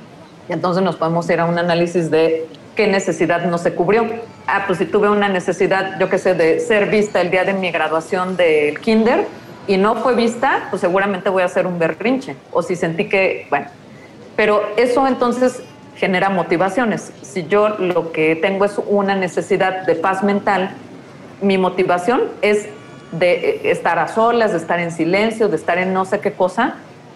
y 0.50 0.54
entonces 0.54 0.84
nos 0.84 0.96
podemos 0.96 1.30
ir 1.30 1.40
a 1.40 1.46
un 1.46 1.58
análisis 1.58 2.12
de 2.12 2.48
qué 2.76 2.88
necesidad 2.88 3.46
no 3.46 3.58
se 3.58 3.74
cubrió. 3.74 4.06
Ah, 4.48 4.64
pues 4.68 4.80
si 4.80 4.86
tuve 4.86 5.10
una 5.10 5.30
necesidad, 5.30 6.00
yo 6.00 6.10
qué 6.10 6.18
sé, 6.18 6.34
de 6.34 6.60
ser 6.60 6.90
vista 6.90 7.22
el 7.22 7.32
día 7.32 7.46
de 7.46 7.54
mi 7.54 7.72
graduación 7.72 8.36
del 8.36 8.80
kinder 8.80 9.26
y 9.68 9.78
no 9.78 9.96
fue 9.96 10.16
vista, 10.16 10.68
pues 10.70 10.82
seguramente 10.82 11.30
voy 11.30 11.44
a 11.44 11.46
hacer 11.46 11.66
un 11.66 11.80
berrinche. 11.80 12.36
O 12.52 12.62
si 12.62 12.76
sentí 12.76 13.08
que, 13.08 13.48
bueno, 13.50 13.68
pero 14.36 14.62
eso 14.76 15.08
entonces 15.08 15.62
genera 15.96 16.30
motivaciones. 16.30 17.12
Si 17.22 17.48
yo 17.48 17.70
lo 17.70 18.12
que 18.12 18.36
tengo 18.36 18.66
es 18.66 18.80
una 18.88 19.16
necesidad 19.16 19.86
de 19.86 19.96
paz 19.96 20.24
mental, 20.24 20.72
mi 21.42 21.58
motivación 21.58 22.22
es 22.42 22.68
de 23.12 23.62
estar 23.72 24.00
a 24.00 24.08
solas, 24.08 24.52
de 24.52 24.58
estar 24.58 24.80
en 24.80 24.92
silencio, 24.92 25.50
de 25.50 25.56
estar 25.56 25.78
en 25.78 25.94
no 25.94 26.06
sé 26.06 26.20
qué 26.20 26.34
cosa. 26.34 26.76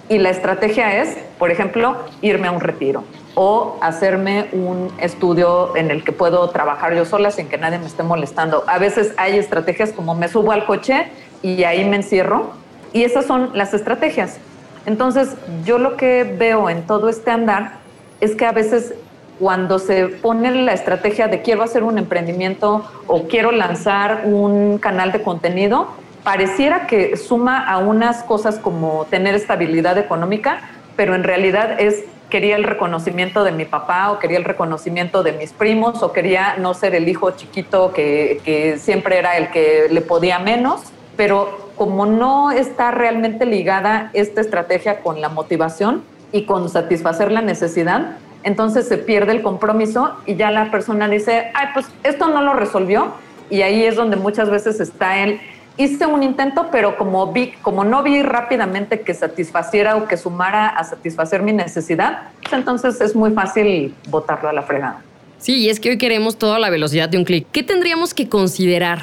Y 0.09 0.19
la 0.19 0.29
estrategia 0.29 1.01
es, 1.01 1.17
por 1.37 1.51
ejemplo, 1.51 1.97
irme 2.21 2.47
a 2.47 2.51
un 2.51 2.61
retiro 2.61 3.03
o 3.35 3.77
hacerme 3.81 4.47
un 4.51 4.91
estudio 4.99 5.75
en 5.75 5.91
el 5.91 6.03
que 6.03 6.11
puedo 6.11 6.49
trabajar 6.49 6.95
yo 6.95 7.05
sola 7.05 7.29
sin 7.29 7.49
que 7.49 7.57
nadie 7.57 7.77
me 7.77 7.85
esté 7.85 8.03
molestando. 8.03 8.63
A 8.67 8.79
veces 8.79 9.13
hay 9.17 9.37
estrategias 9.37 9.91
como 9.91 10.15
me 10.15 10.27
subo 10.27 10.51
al 10.51 10.65
coche 10.65 11.11
y 11.41 11.63
ahí 11.63 11.83
me 11.85 11.97
encierro. 11.97 12.51
Y 12.93 13.03
esas 13.03 13.25
son 13.25 13.51
las 13.53 13.73
estrategias. 13.73 14.37
Entonces, 14.85 15.35
yo 15.65 15.77
lo 15.77 15.97
que 15.97 16.23
veo 16.23 16.69
en 16.69 16.87
todo 16.87 17.09
este 17.09 17.29
andar 17.29 17.73
es 18.21 18.35
que 18.35 18.45
a 18.45 18.51
veces 18.51 18.93
cuando 19.39 19.79
se 19.79 20.07
pone 20.07 20.51
la 20.51 20.73
estrategia 20.73 21.27
de 21.27 21.41
quiero 21.41 21.63
hacer 21.63 21.83
un 21.83 21.97
emprendimiento 21.97 22.85
o 23.05 23.27
quiero 23.27 23.51
lanzar 23.51 24.23
un 24.25 24.79
canal 24.79 25.11
de 25.11 25.21
contenido, 25.21 25.87
pareciera 26.23 26.87
que 26.87 27.15
suma 27.17 27.65
a 27.67 27.77
unas 27.77 28.23
cosas 28.23 28.57
como 28.57 29.05
tener 29.09 29.35
estabilidad 29.35 29.97
económica, 29.97 30.61
pero 30.95 31.13
en 31.15 31.23
realidad 31.23 31.79
es 31.79 32.03
quería 32.29 32.55
el 32.55 32.63
reconocimiento 32.63 33.43
de 33.43 33.51
mi 33.51 33.65
papá 33.65 34.11
o 34.11 34.19
quería 34.19 34.37
el 34.37 34.43
reconocimiento 34.43 35.23
de 35.23 35.31
mis 35.31 35.53
primos 35.53 36.03
o 36.03 36.11
quería 36.11 36.57
no 36.57 36.73
ser 36.73 36.93
el 36.95 37.07
hijo 37.07 37.31
chiquito 37.31 37.93
que, 37.93 38.77
siempre 38.79 39.17
era 39.17 39.37
el 39.37 39.49
que 39.49 39.87
le 39.89 40.01
podía 40.01 40.39
menos, 40.39 40.81
pero 41.15 41.69
como 41.75 42.05
no 42.05 42.51
está 42.51 42.91
realmente 42.91 43.45
ligada 43.45 44.09
esta 44.13 44.41
estrategia 44.41 44.99
con 45.01 45.21
la 45.21 45.29
motivación 45.29 46.03
y 46.31 46.43
con 46.43 46.69
satisfacer 46.69 47.31
la 47.31 47.41
necesidad, 47.41 48.17
entonces 48.43 48.87
se 48.87 48.97
pierde 48.97 49.31
el 49.33 49.41
compromiso 49.41 50.15
y 50.25 50.35
ya 50.35 50.51
la 50.51 50.71
persona 50.71 51.07
dice, 51.07 51.51
ay, 51.53 51.67
pues 51.73 51.87
esto 52.03 52.27
no 52.29 52.41
lo 52.41 52.53
resolvió 52.53 53.13
y 53.49 53.61
ahí 53.61 53.83
es 53.83 53.95
donde 53.95 54.15
muchas 54.15 54.49
veces 54.49 54.79
está 54.79 55.23
el 55.23 55.39
hice 55.77 56.05
un 56.05 56.23
intento, 56.23 56.67
pero 56.71 56.97
como 56.97 57.31
vi, 57.31 57.51
como 57.61 57.83
no 57.83 58.03
vi 58.03 58.23
rápidamente 58.23 59.01
que 59.01 59.13
satisfaciera 59.13 59.95
o 59.95 60.07
que 60.07 60.17
sumara 60.17 60.69
a 60.69 60.83
satisfacer 60.83 61.41
mi 61.43 61.53
necesidad, 61.53 62.29
pues 62.41 62.53
entonces 62.53 62.99
es 62.99 63.15
muy 63.15 63.31
fácil 63.31 63.93
botarlo 64.09 64.49
a 64.49 64.53
la 64.53 64.63
fregada. 64.63 65.01
Sí, 65.37 65.59
y 65.59 65.69
es 65.69 65.79
que 65.79 65.91
hoy 65.91 65.97
queremos 65.99 66.37
toda 66.37 66.57
la 66.57 66.71
velocidad 66.71 67.09
de 67.09 67.17
un 67.19 67.23
clic. 67.23 67.45
¿Qué 67.51 67.61
tendríamos 67.61 68.15
que 68.15 68.27
considerar 68.27 68.99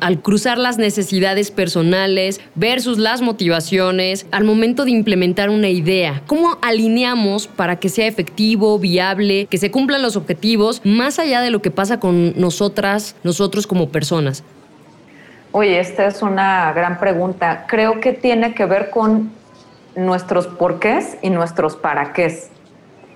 al 0.00 0.20
cruzar 0.20 0.58
las 0.58 0.78
necesidades 0.78 1.50
personales 1.50 2.40
versus 2.54 2.98
las 2.98 3.22
motivaciones 3.22 4.26
al 4.30 4.44
momento 4.44 4.84
de 4.84 4.90
implementar 4.90 5.50
una 5.50 5.68
idea? 5.68 6.22
¿Cómo 6.26 6.58
alineamos 6.62 7.46
para 7.46 7.76
que 7.76 7.88
sea 7.88 8.06
efectivo, 8.06 8.78
viable, 8.78 9.46
que 9.46 9.58
se 9.58 9.70
cumplan 9.70 10.02
los 10.02 10.16
objetivos, 10.16 10.80
más 10.84 11.18
allá 11.18 11.40
de 11.40 11.50
lo 11.50 11.62
que 11.62 11.70
pasa 11.70 12.00
con 12.00 12.38
nosotras, 12.38 13.16
nosotros 13.22 13.66
como 13.66 13.88
personas? 13.88 14.44
Oye, 15.52 15.78
esta 15.78 16.06
es 16.06 16.20
una 16.20 16.72
gran 16.72 16.98
pregunta. 16.98 17.66
Creo 17.68 18.00
que 18.00 18.12
tiene 18.12 18.54
que 18.54 18.66
ver 18.66 18.90
con 18.90 19.30
nuestros 19.94 20.46
porqués 20.48 21.16
y 21.22 21.30
nuestros 21.30 21.76
para 21.76 22.12
qué. 22.12 22.36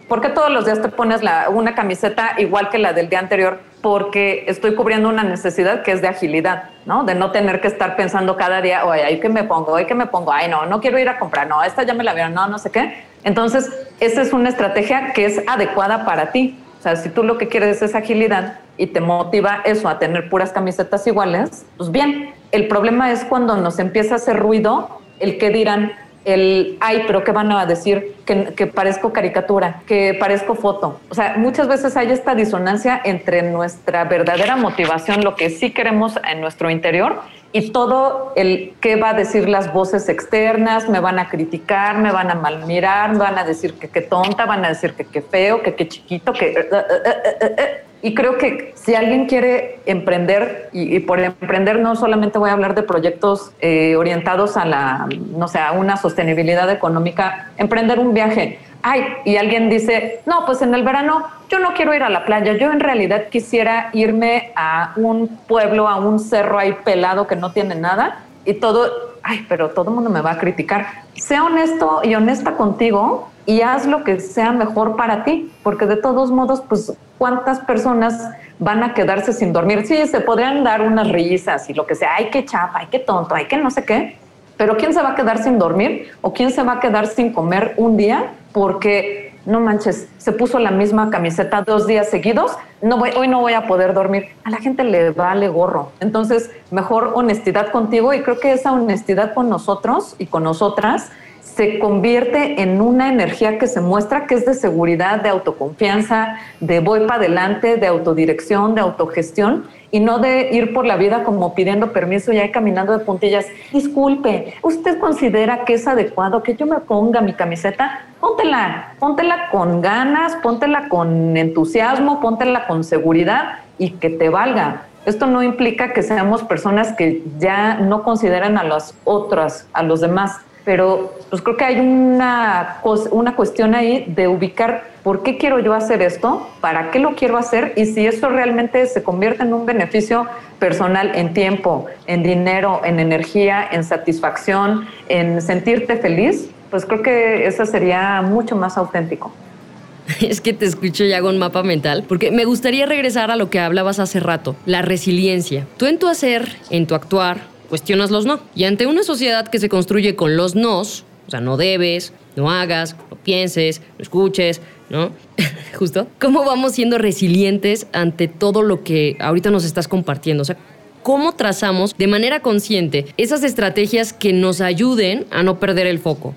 ¿Por 0.09 0.21
qué 0.21 0.29
todos 0.29 0.51
los 0.51 0.65
días 0.65 0.81
te 0.81 0.89
pones 0.89 1.21
una 1.51 1.75
camiseta 1.75 2.35
igual 2.39 2.71
que 2.71 2.79
la 2.79 2.93
del 2.93 3.09
día 3.09 3.19
anterior? 3.19 3.61
Porque 3.81 4.45
estoy 4.49 4.75
cubriendo 4.75 5.09
una 5.09 5.23
necesidad 5.23 5.83
que 5.83 5.93
es 5.93 6.03
de 6.03 6.09
agilidad, 6.09 6.71
¿no? 6.85 7.05
De 7.05 7.15
no 7.15 7.31
tener 7.31 7.61
que 7.61 7.69
estar 7.69 7.97
pensando 7.97 8.37
cada 8.37 8.61
día, 8.61 8.85
oye, 8.85 9.03
¿ay 9.05 9.21
qué 9.21 9.29
me 9.29 9.45
pongo? 9.45 9.77
¿Ay 9.77 9.87
qué 9.87 9.95
me 9.95 10.07
pongo? 10.07 10.33
Ay, 10.33 10.49
no, 10.49 10.67
no 10.67 10.81
quiero 10.81 10.99
ir 10.99 11.09
a 11.09 11.19
comprar, 11.19 11.47
no, 11.47 11.63
esta 11.63 11.85
ya 11.85 11.95
me 11.95 12.03
la 12.03 12.13
vieron, 12.13 12.35
no, 12.35 12.49
no 12.49 12.59
sé 12.59 12.71
qué. 12.71 13.05
Entonces, 13.25 13.71
esa 14.01 14.23
es 14.23 14.33
una 14.33 14.49
estrategia 14.49 15.13
que 15.13 15.27
es 15.27 15.43
adecuada 15.47 16.05
para 16.05 16.33
ti. 16.33 16.59
O 16.79 16.83
sea, 16.83 16.97
si 16.97 17.09
tú 17.09 17.25
lo 17.25 17.39
que 17.39 17.49
quieres 17.49 17.83
es 17.83 17.95
agilidad 17.95 18.61
y 18.77 18.87
te 18.89 19.01
motiva 19.01 19.63
eso 19.65 19.89
a 19.89 19.99
tener 19.99 20.29
puras 20.29 20.53
camisetas 20.53 21.07
iguales, 21.07 21.67
pues 21.77 21.91
bien. 21.91 22.35
El 22.51 22.69
problema 22.69 23.13
es 23.13 23.25
cuando 23.25 23.57
nos 23.57 23.79
empieza 23.79 24.15
a 24.15 24.17
hacer 24.17 24.37
ruido 24.39 25.01
el 25.19 25.39
que 25.39 25.51
dirán, 25.51 25.93
el, 26.25 26.77
ay, 26.81 27.05
pero 27.07 27.25
¿qué 27.25 27.33
van 27.33 27.51
a 27.53 27.65
decir? 27.67 28.17
Que, 28.25 28.55
que, 28.55 28.67
parezco 28.67 29.13
caricatura, 29.13 29.83
que 29.87 30.15
parezco 30.15 30.55
foto. 30.55 31.01
O 31.09 31.15
sea, 31.15 31.35
muchas 31.39 31.69
veces 31.69 31.97
hay 31.97 32.11
esta 32.11 32.35
disonancia 32.35 33.01
entre 33.05 33.43
nuestra 33.43 34.05
verdadera 34.05 34.57
motivación, 34.57 35.23
lo 35.25 35.35
que 35.37 35.51
sí 35.51 35.71
queremos 35.71 36.19
en 36.31 36.41
nuestro 36.41 36.71
interior, 36.71 37.23
y 37.53 37.71
todo 37.71 38.33
el 38.37 38.75
qué 38.81 38.97
va 38.97 39.11
a 39.11 39.15
decir 39.15 39.49
las 39.49 39.73
voces 39.73 40.09
externas, 40.09 40.89
me 40.89 41.01
van 41.01 41.19
a 41.19 41.29
criticar, 41.29 41.99
me 41.99 42.13
van 42.13 42.31
a 42.31 42.35
malmirar, 42.35 43.13
me 43.13 43.19
van 43.19 43.39
a 43.39 43.45
decir 43.45 43.75
que 43.75 43.89
qué 43.89 44.03
tonta, 44.03 44.45
van 44.45 44.65
a 44.65 44.69
decir 44.69 44.93
que 44.95 45.05
qué 45.05 45.23
feo, 45.23 45.63
que 45.63 45.75
qué 45.75 45.89
chiquito, 45.89 46.33
que... 46.33 46.51
Eh, 46.51 46.69
eh, 46.71 47.55
eh, 47.59 47.85
y 48.03 48.15
creo 48.15 48.39
que 48.39 48.73
si 48.77 48.95
alguien 48.95 49.27
quiere 49.27 49.81
emprender, 49.87 50.71
y, 50.73 51.01
por 51.01 51.21
emprender 51.21 51.79
no 51.81 51.97
solamente 51.97 52.39
voy 52.39 52.51
a 52.51 52.53
hablar 52.53 52.75
de 52.75 52.83
proyectos 52.83 53.53
orientados 53.97 54.57
a 54.57 54.65
la, 54.65 55.09
no 55.37 55.49
sé, 55.49 55.59
a 55.59 55.73
una 55.73 55.97
sostenibilidad 55.97 56.71
económica, 56.71 57.51
emprender 57.57 57.99
un 57.99 58.15
viaje, 58.15 58.59
ay, 58.83 59.05
y 59.25 59.37
alguien 59.37 59.69
dice, 59.69 60.21
no, 60.27 60.47
pues 60.47 60.63
en 60.63 60.75
el 60.75 60.83
verano 60.83 61.25
yo 61.49 61.59
no 61.59 61.75
quiero 61.75 61.95
ir 61.95 62.03
a 62.03 62.09
la 62.09 62.25
playa, 62.25 62.57
yo 62.57 62.71
en 62.71 62.81
realidad 62.81 63.29
quisiera 63.31 63.91
irme 63.93 64.53
a 64.55 64.93
un 64.97 65.29
pueblo, 65.47 65.89
a 65.89 65.97
un 65.97 66.19
cerro 66.19 66.59
ahí 66.59 66.77
pelado 66.85 67.27
que 67.27 67.37
no 67.37 67.53
tiene 67.53 67.75
nada 67.75 68.21
y 68.45 68.55
todo, 68.55 68.91
ay, 69.23 69.47
pero 69.49 69.71
todo 69.71 69.91
el 69.91 69.95
mundo 69.95 70.11
me 70.11 70.21
va 70.21 70.33
a 70.33 70.39
criticar. 70.39 70.87
Sé 71.15 71.41
honesto 71.41 72.01
y 72.05 72.15
honesta 72.15 72.53
contigo 72.53 73.29
y 73.47 73.63
haz 73.63 73.87
lo 73.87 74.05
que 74.05 74.21
sea 74.21 74.53
mejor 74.53 74.97
para 74.97 75.25
ti, 75.25 75.51
porque 75.63 75.87
de 75.87 75.97
todos 75.97 76.31
modos, 76.31 76.63
pues, 76.69 76.93
¿cuántas 77.17 77.61
personas 77.61 78.31
van 78.59 78.83
a 78.83 78.95
quedarse 78.95 79.33
sin 79.33 79.53
dormir? 79.53 79.87
Sí, 79.87 80.07
se 80.07 80.21
podrían 80.21 80.65
dar 80.65 80.83
unas 80.83 81.09
risas 81.11 81.69
y 81.71 81.75
lo 81.75 81.87
que 81.87 81.95
sea, 81.95 82.17
ay, 82.17 82.29
qué 82.31 82.45
chapa, 82.45 82.81
ay, 82.81 82.89
qué 82.91 82.99
tonto, 82.99 83.35
ay, 83.35 83.47
qué 83.47 83.57
no 83.57 83.71
sé 83.71 83.85
qué, 83.85 84.19
pero 84.57 84.77
¿quién 84.77 84.93
se 84.93 85.01
va 85.01 85.11
a 85.11 85.15
quedar 85.15 85.43
sin 85.43 85.59
dormir 85.59 86.11
o 86.21 86.33
quién 86.33 86.51
se 86.51 86.63
va 86.63 86.75
a 86.75 86.81
quedar 86.81 87.07
sin 87.07 87.33
comer 87.33 87.75
un 87.77 87.97
día 87.97 88.33
porque 88.53 89.28
no 89.49 89.61
manches, 89.61 90.09
se 90.19 90.33
puso 90.33 90.59
la 90.59 90.71
misma 90.71 91.11
camiseta 91.11 91.63
dos 91.63 91.87
días 91.87 92.11
seguidos, 92.11 92.53
no 92.83 92.99
voy, 92.99 93.13
hoy 93.17 93.29
no 93.29 93.41
voy 93.41 93.55
a 93.55 93.67
poder 93.67 93.95
dormir. 93.95 94.27
A 94.45 94.51
la 94.51 94.59
gente 94.59 94.85
le 94.85 95.11
vale 95.11 95.49
gorro. 95.49 95.91
Entonces, 96.01 96.51
mejor 96.71 97.13
honestidad 97.15 97.71
contigo 97.71 98.13
y 98.13 98.21
creo 98.21 98.39
que 98.39 98.53
esa 98.53 98.73
honestidad 98.73 99.33
con 99.33 99.49
nosotros 99.49 100.17
y 100.19 100.27
con 100.27 100.45
nosotras 100.45 101.11
se 101.41 101.79
convierte 101.81 102.63
en 102.63 102.81
una 102.81 103.09
energía 103.09 103.59
que 103.59 103.67
se 103.67 103.81
muestra 103.81 104.27
que 104.27 104.37
es 104.37 104.47
de 104.47 104.55
seguridad, 104.55 105.23
de 105.23 105.29
autoconfianza, 105.29 106.37
de 106.61 106.81
voy 106.81 107.01
para 107.01 107.17
adelante, 107.17 107.77
de 107.77 107.87
autodirección, 107.89 108.75
de 108.77 108.81
autogestión 108.81 109.65
y 109.91 110.01
no 110.01 110.19
de 110.19 110.51
ir 110.53 110.73
por 110.73 110.87
la 110.87 110.97
vida 110.97 111.25
como 111.25 111.55
pidiendo 111.55 111.93
permiso 111.93 112.33
y 112.33 112.39
ahí 112.39 112.51
caminando 112.51 112.97
de 112.97 113.05
puntillas. 113.05 113.47
Disculpe, 113.73 114.55
¿usted 114.63 114.99
considera 114.99 115.65
que 115.65 115.75
es 115.75 115.89
adecuado 115.89 116.43
que 116.43 116.55
yo 116.55 116.67
me 116.67 116.79
ponga 116.79 117.21
mi 117.21 117.33
camiseta? 117.33 118.07
Póntela, 118.21 118.95
póntela 118.99 119.49
con 119.51 119.81
ganas, 119.81 120.37
póntela 120.37 120.89
con 120.89 121.37
entusiasmo, 121.37 122.21
póntela 122.21 122.67
con 122.67 122.85
seguridad 122.85 123.61
y 123.79 123.91
que 123.91 124.11
te 124.11 124.29
valga. 124.29 124.83
Esto 125.07 125.27
no 125.27 125.43
implica 125.43 125.93
que 125.93 126.03
seamos 126.03 126.43
personas 126.43 126.93
que 126.93 127.23
ya 127.39 127.77
no 127.77 128.03
consideran 128.03 128.59
a 128.59 128.65
las 128.65 128.95
otras, 129.05 129.67
a 129.73 129.83
los 129.83 130.01
demás 130.01 130.41
pero 130.69 131.15
pues 131.31 131.41
creo 131.41 131.57
que 131.57 131.65
hay 131.65 131.81
una, 131.81 132.83
una 133.11 133.35
cuestión 133.35 133.75
ahí 133.75 134.05
de 134.07 134.29
ubicar 134.29 134.85
por 135.03 135.23
qué 135.23 135.39
quiero 135.39 135.61
yo 135.61 135.73
hacer 135.73 136.03
esto, 136.03 136.47
para 136.61 136.91
qué 136.91 136.99
lo 136.99 137.15
quiero 137.15 137.39
hacer 137.39 137.73
y 137.75 137.87
si 137.87 138.07
esto 138.07 138.29
realmente 138.29 138.85
se 138.85 139.03
convierte 139.03 139.45
en 139.45 139.55
un 139.55 139.65
beneficio 139.65 140.27
personal 140.59 141.13
en 141.15 141.33
tiempo, 141.33 141.87
en 142.07 142.23
dinero, 142.23 142.83
en 142.85 143.01
energía, 143.01 143.67
en 143.73 143.83
satisfacción, 143.83 144.87
en 145.09 145.41
sentirte 145.41 145.97
feliz, 145.97 146.51
pues 146.71 146.85
creo 146.85 147.03
que 147.03 147.47
eso 147.47 147.65
sería 147.65 148.21
mucho 148.21 148.55
más 148.55 148.77
auténtico. 148.77 149.33
Es 150.21 150.43
que 150.43 150.53
te 150.53 150.67
escucho 150.67 151.03
y 151.03 151.15
hago 151.15 151.31
un 151.31 151.39
mapa 151.39 151.63
mental, 151.63 152.05
porque 152.07 152.31
me 152.31 152.45
gustaría 152.45 152.85
regresar 152.85 153.31
a 153.31 153.37
lo 153.37 153.49
que 153.49 153.59
hablabas 153.59 154.01
hace 154.01 154.21
rato, 154.21 154.55
la 154.67 154.83
resiliencia. 154.83 155.67
Tú 155.79 155.87
en 155.87 155.99
tu 155.99 156.09
hacer, 156.09 156.57
en 156.69 156.87
tu 156.87 156.95
actuar, 156.95 157.39
cuestionas 157.69 158.11
los 158.11 158.27
no. 158.27 158.41
Y 158.55 158.65
ante 158.65 158.87
una 158.87 159.03
sociedad 159.03 159.49
que 159.49 159.59
se 159.59 159.69
construye 159.69 160.17
con 160.17 160.37
los 160.37 160.55
nos, 160.55 161.05
o 161.27 161.31
sea, 161.31 161.41
no 161.41 161.57
debes, 161.57 162.13
no 162.37 162.51
hagas, 162.51 162.97
no 163.11 163.17
pienses, 163.17 163.81
no 163.99 164.03
escuches, 164.03 164.61
¿no? 164.89 165.11
Justo. 165.79 166.07
¿Cómo 166.21 166.45
vamos 166.45 166.73
siendo 166.73 166.99
resilientes 166.99 167.87
ante 167.93 168.29
todo 168.29 168.63
lo 168.63 168.83
que 168.83 169.17
ahorita 169.21 169.51
nos 169.51 169.65
estás 169.65 169.89
compartiendo? 169.89 170.43
O 170.43 170.45
sea, 170.45 170.57
¿cómo 171.03 171.35
trazamos 171.35 171.97
de 171.97 172.07
manera 172.07 172.41
consciente 172.41 173.07
esas 173.17 173.45
estrategias 173.45 174.13
que 174.13 174.33
nos 174.33 174.61
ayuden 174.61 175.27
a 175.31 175.43
no 175.43 175.59
perder 175.61 175.87
el 175.87 175.99
foco? 175.99 176.35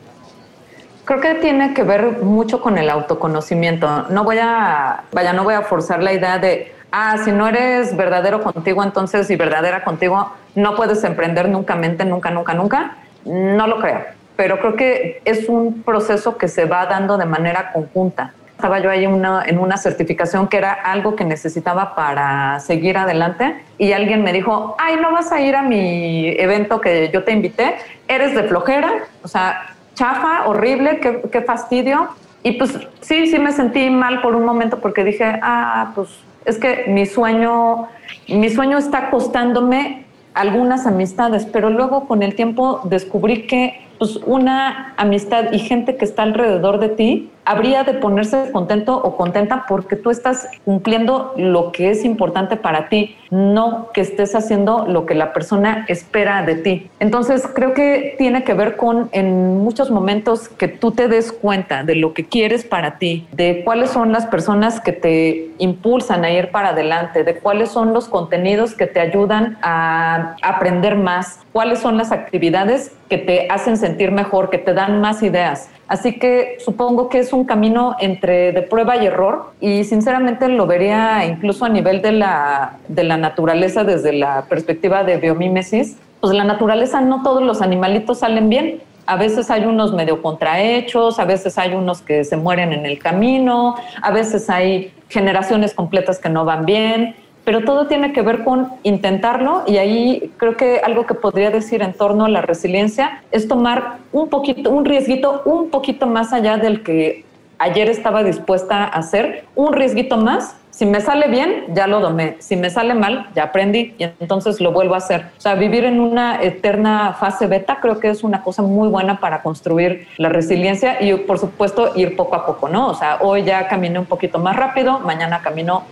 Creo 1.05 1.19
que 1.19 1.35
tiene 1.35 1.73
que 1.73 1.83
ver 1.83 2.21
mucho 2.21 2.61
con 2.61 2.77
el 2.77 2.89
autoconocimiento. 2.89 4.07
No 4.09 4.23
voy 4.23 4.38
a, 4.39 5.05
vaya, 5.11 5.33
no 5.33 5.43
voy 5.43 5.55
a 5.55 5.63
forzar 5.63 6.03
la 6.03 6.13
idea 6.13 6.38
de, 6.38 6.71
ah, 6.91 7.17
si 7.24 7.31
no 7.31 7.48
eres 7.48 7.95
verdadero 7.95 8.41
contigo, 8.41 8.83
entonces 8.83 9.29
y 9.29 9.36
verdadera 9.36 9.83
contigo, 9.83 10.31
no 10.55 10.75
puedes 10.75 11.03
emprender 11.03 11.50
nunca, 11.50 11.75
mente, 11.75 12.05
nunca, 12.05 12.31
nunca, 12.31 12.53
nunca. 12.53 12.98
No 13.25 13.67
lo 13.67 13.79
creo, 13.79 14.03
pero 14.36 14.60
creo 14.60 14.75
que 14.75 15.21
es 15.25 15.48
un 15.48 15.83
proceso 15.83 16.38
que 16.38 16.48
se 16.48 16.65
va 16.65 16.86
dando 16.86 17.17
de 17.17 17.25
manera 17.25 17.71
conjunta. 17.71 18.33
Estaba 18.50 18.79
yo 18.79 18.91
ahí 18.91 19.07
una, 19.07 19.43
en 19.45 19.57
una 19.57 19.77
certificación 19.77 20.48
que 20.48 20.57
era 20.57 20.71
algo 20.71 21.15
que 21.15 21.25
necesitaba 21.25 21.95
para 21.95 22.60
seguir 22.60 22.98
adelante 22.98 23.55
y 23.79 23.91
alguien 23.93 24.24
me 24.24 24.33
dijo, 24.33 24.75
ay, 24.77 24.98
no 25.01 25.12
vas 25.12 25.31
a 25.31 25.41
ir 25.41 25.55
a 25.55 25.63
mi 25.63 26.29
evento 26.38 26.79
que 26.79 27.10
yo 27.12 27.24
te 27.24 27.31
invité, 27.31 27.77
eres 28.07 28.36
de 28.36 28.43
flojera, 28.43 28.91
o 29.24 29.27
sea, 29.27 29.75
chafa, 29.95 30.48
horrible, 30.48 31.00
qué, 31.00 31.21
qué 31.31 31.41
fastidio. 31.41 32.10
Y 32.43 32.53
pues 32.53 32.77
sí, 33.01 33.27
sí 33.27 33.39
me 33.39 33.51
sentí 33.51 33.89
mal 33.89 34.21
por 34.21 34.36
un 34.36 34.45
momento 34.45 34.79
porque 34.79 35.03
dije, 35.03 35.39
ah, 35.41 35.91
pues 35.95 36.10
es 36.45 36.57
que 36.57 36.86
mi 36.88 37.05
sueño, 37.05 37.88
mi 38.27 38.50
sueño 38.50 38.77
está 38.77 39.10
costándome 39.10 40.05
algunas 40.33 40.88
amistades, 40.88 41.45
pero 41.45 41.69
luego 41.69 42.07
con 42.07 42.24
el 42.24 42.36
tiempo 42.36 42.81
descubrí 42.86 43.48
que 43.48 43.81
pues, 43.98 44.17
una 44.25 44.93
amistad 44.98 45.51
y 45.51 45.60
gente 45.60 45.98
que 45.98 46.05
está 46.05 46.24
alrededor 46.24 46.79
de 46.79 46.89
ti 46.89 47.29
habría 47.45 47.83
de 47.83 47.93
ponerse 47.93 48.51
contento 48.51 48.95
o 48.98 49.17
contenta 49.17 49.65
porque 49.67 49.95
tú 49.95 50.10
estás 50.10 50.48
cumpliendo 50.65 51.33
lo 51.38 51.71
que 51.71 51.89
es 51.89 52.05
importante 52.05 52.57
para 52.57 52.89
ti, 52.89 53.17
no 53.29 53.89
que 53.93 54.01
estés 54.01 54.36
haciendo 54.36 54.86
lo 54.88 55.05
que 55.05 55.15
la 55.15 55.33
persona 55.33 55.86
espera 55.88 56.43
de 56.43 56.55
ti. 56.55 56.89
Entonces 57.00 57.48
creo 57.53 57.74
que 57.74 58.15
tiene 58.17 58.43
que 58.43 58.53
ver 58.53 58.75
con 58.75 59.10
en 59.12 59.57
muchos 59.60 59.89
momentos 59.89 60.50
que 60.50 60.67
tú 60.67 60.91
te 60.91 61.07
des 61.07 61.31
cuenta 61.31 61.83
de 61.83 61.95
lo 61.95 62.13
que 62.13 62.25
quieres 62.25 62.65
para 62.65 62.98
ti, 62.98 63.27
de 63.31 63.63
cuáles 63.63 63.91
son 63.91 64.12
las 64.12 64.25
personas 64.25 64.79
que 64.79 64.91
te 64.91 65.51
impulsan 65.57 66.24
a 66.24 66.31
ir 66.31 66.51
para 66.51 66.69
adelante, 66.69 67.24
de 67.24 67.36
cuáles 67.36 67.69
son 67.69 67.93
los 67.93 68.07
contenidos 68.07 68.74
que 68.74 68.88
te 68.88 69.00
ayudan 69.00 69.57
a 69.62 70.36
aprender 70.41 70.95
más, 70.95 71.39
cuáles 71.51 71.79
son 71.79 71.98
las 71.98 72.12
actividades 72.12 72.91
que 73.10 73.17
te 73.17 73.48
hacen 73.50 73.77
sentir 73.77 74.12
mejor, 74.12 74.50
que 74.50 74.57
te 74.57 74.74
dan 74.74 75.01
más 75.01 75.21
ideas. 75.21 75.69
Así 75.88 76.17
que 76.17 76.55
supongo 76.60 77.10
que 77.10 77.19
es 77.19 77.30
un 77.33 77.45
camino 77.45 77.95
entre 78.00 78.51
de 78.51 78.61
prueba 78.61 78.97
y 78.97 79.05
error 79.05 79.53
y 79.59 79.83
sinceramente 79.83 80.47
lo 80.47 80.67
vería 80.67 81.25
incluso 81.25 81.65
a 81.65 81.69
nivel 81.69 82.01
de 82.01 82.11
la, 82.11 82.77
de 82.88 83.03
la 83.03 83.17
naturaleza 83.17 83.83
desde 83.83 84.13
la 84.13 84.43
perspectiva 84.50 85.03
de 85.03 85.17
biomímesis. 85.17 85.97
Pues 86.19 86.33
la 86.33 86.43
naturaleza 86.43 87.01
no 87.01 87.23
todos 87.23 87.41
los 87.41 87.61
animalitos 87.61 88.19
salen 88.19 88.50
bien. 88.50 88.81
A 89.05 89.15
veces 89.15 89.50
hay 89.50 89.65
unos 89.65 89.93
medio 89.93 90.21
contrahechos, 90.21 91.19
a 91.19 91.25
veces 91.25 91.57
hay 91.57 91.73
unos 91.73 92.01
que 92.01 92.23
se 92.23 92.38
mueren 92.38 92.71
en 92.71 92.85
el 92.85 93.00
camino, 93.00 93.75
a 94.01 94.11
veces 94.11 94.50
hay 94.50 94.93
generaciones 95.09 95.73
completas 95.73 96.19
que 96.19 96.29
no 96.29 96.45
van 96.45 96.65
bien 96.65 97.15
pero 97.51 97.65
todo 97.65 97.88
tiene 97.88 98.13
que 98.13 98.22
ver 98.22 98.46
con 98.46 98.70
intentarlo 98.84 99.63
y 99.67 99.75
ahí 99.75 100.31
creo 100.38 100.55
que 100.55 100.79
algo 100.79 101.05
que 101.05 101.15
podría 101.15 101.51
decir 101.51 101.81
en 101.81 101.91
torno 101.91 102.24
a 102.24 102.29
la 102.29 102.41
resiliencia 102.41 103.24
es 103.29 103.50
tomar 103.50 103.98
un 104.13 104.29
poquito, 104.29 104.70
un 104.70 104.86
riesguito 104.86 105.41
un 105.43 105.70
poquito 105.70 106.08
más 106.08 106.31
allá 106.31 106.55
del 106.55 106.81
que 106.81 107.25
ayer 107.62 107.89
estaba 107.89 108.24
dispuesta 108.24 108.84
a 108.84 108.88
hacer, 108.88 109.46
un 109.56 109.74
riesguito 109.74 110.18
más 110.18 110.56
si 110.72 110.86
me 110.86 111.01
sale 111.01 111.27
bien, 111.27 111.65
ya 111.75 111.86
lo 111.86 112.00
domé. 112.00 112.38
Si 112.39 112.56
me 112.56 112.70
sale 112.70 112.96
mal, 112.96 113.27
ya 113.36 113.44
aprendí 113.44 113.94
y 114.00 114.03
entonces 114.03 114.62
lo 114.62 114.72
vuelvo 114.72 114.96
a 114.96 114.98
hacer. 114.98 115.27
O 115.38 115.41
sea, 115.41 115.53
vivir 115.56 115.84
en 115.84 116.00
una 116.00 116.41
eterna 116.41 117.13
fase 117.20 117.46
beta 117.46 117.80
creo 117.82 118.00
que 118.00 118.10
es 118.10 118.24
una 118.24 118.41
cosa 118.41 118.63
muy 118.63 118.88
buena 118.88 119.20
para 119.20 119.44
construir 119.44 120.08
la 120.18 120.30
resiliencia 120.30 121.00
y, 121.00 121.13
por 121.13 121.38
supuesto, 121.38 121.91
ir 121.96 122.15
poco 122.15 122.36
a 122.36 122.46
poco, 122.46 122.70
¿no? 122.70 122.88
O 122.88 122.94
sea, 122.96 123.18
hoy 123.20 123.44
ya 123.44 123.68
caminé 123.68 124.00
un 124.00 124.06
poquito 124.06 124.39
más 124.39 124.56
rápido, 124.56 125.00
mañana 125.00 125.41
camino 125.44 125.84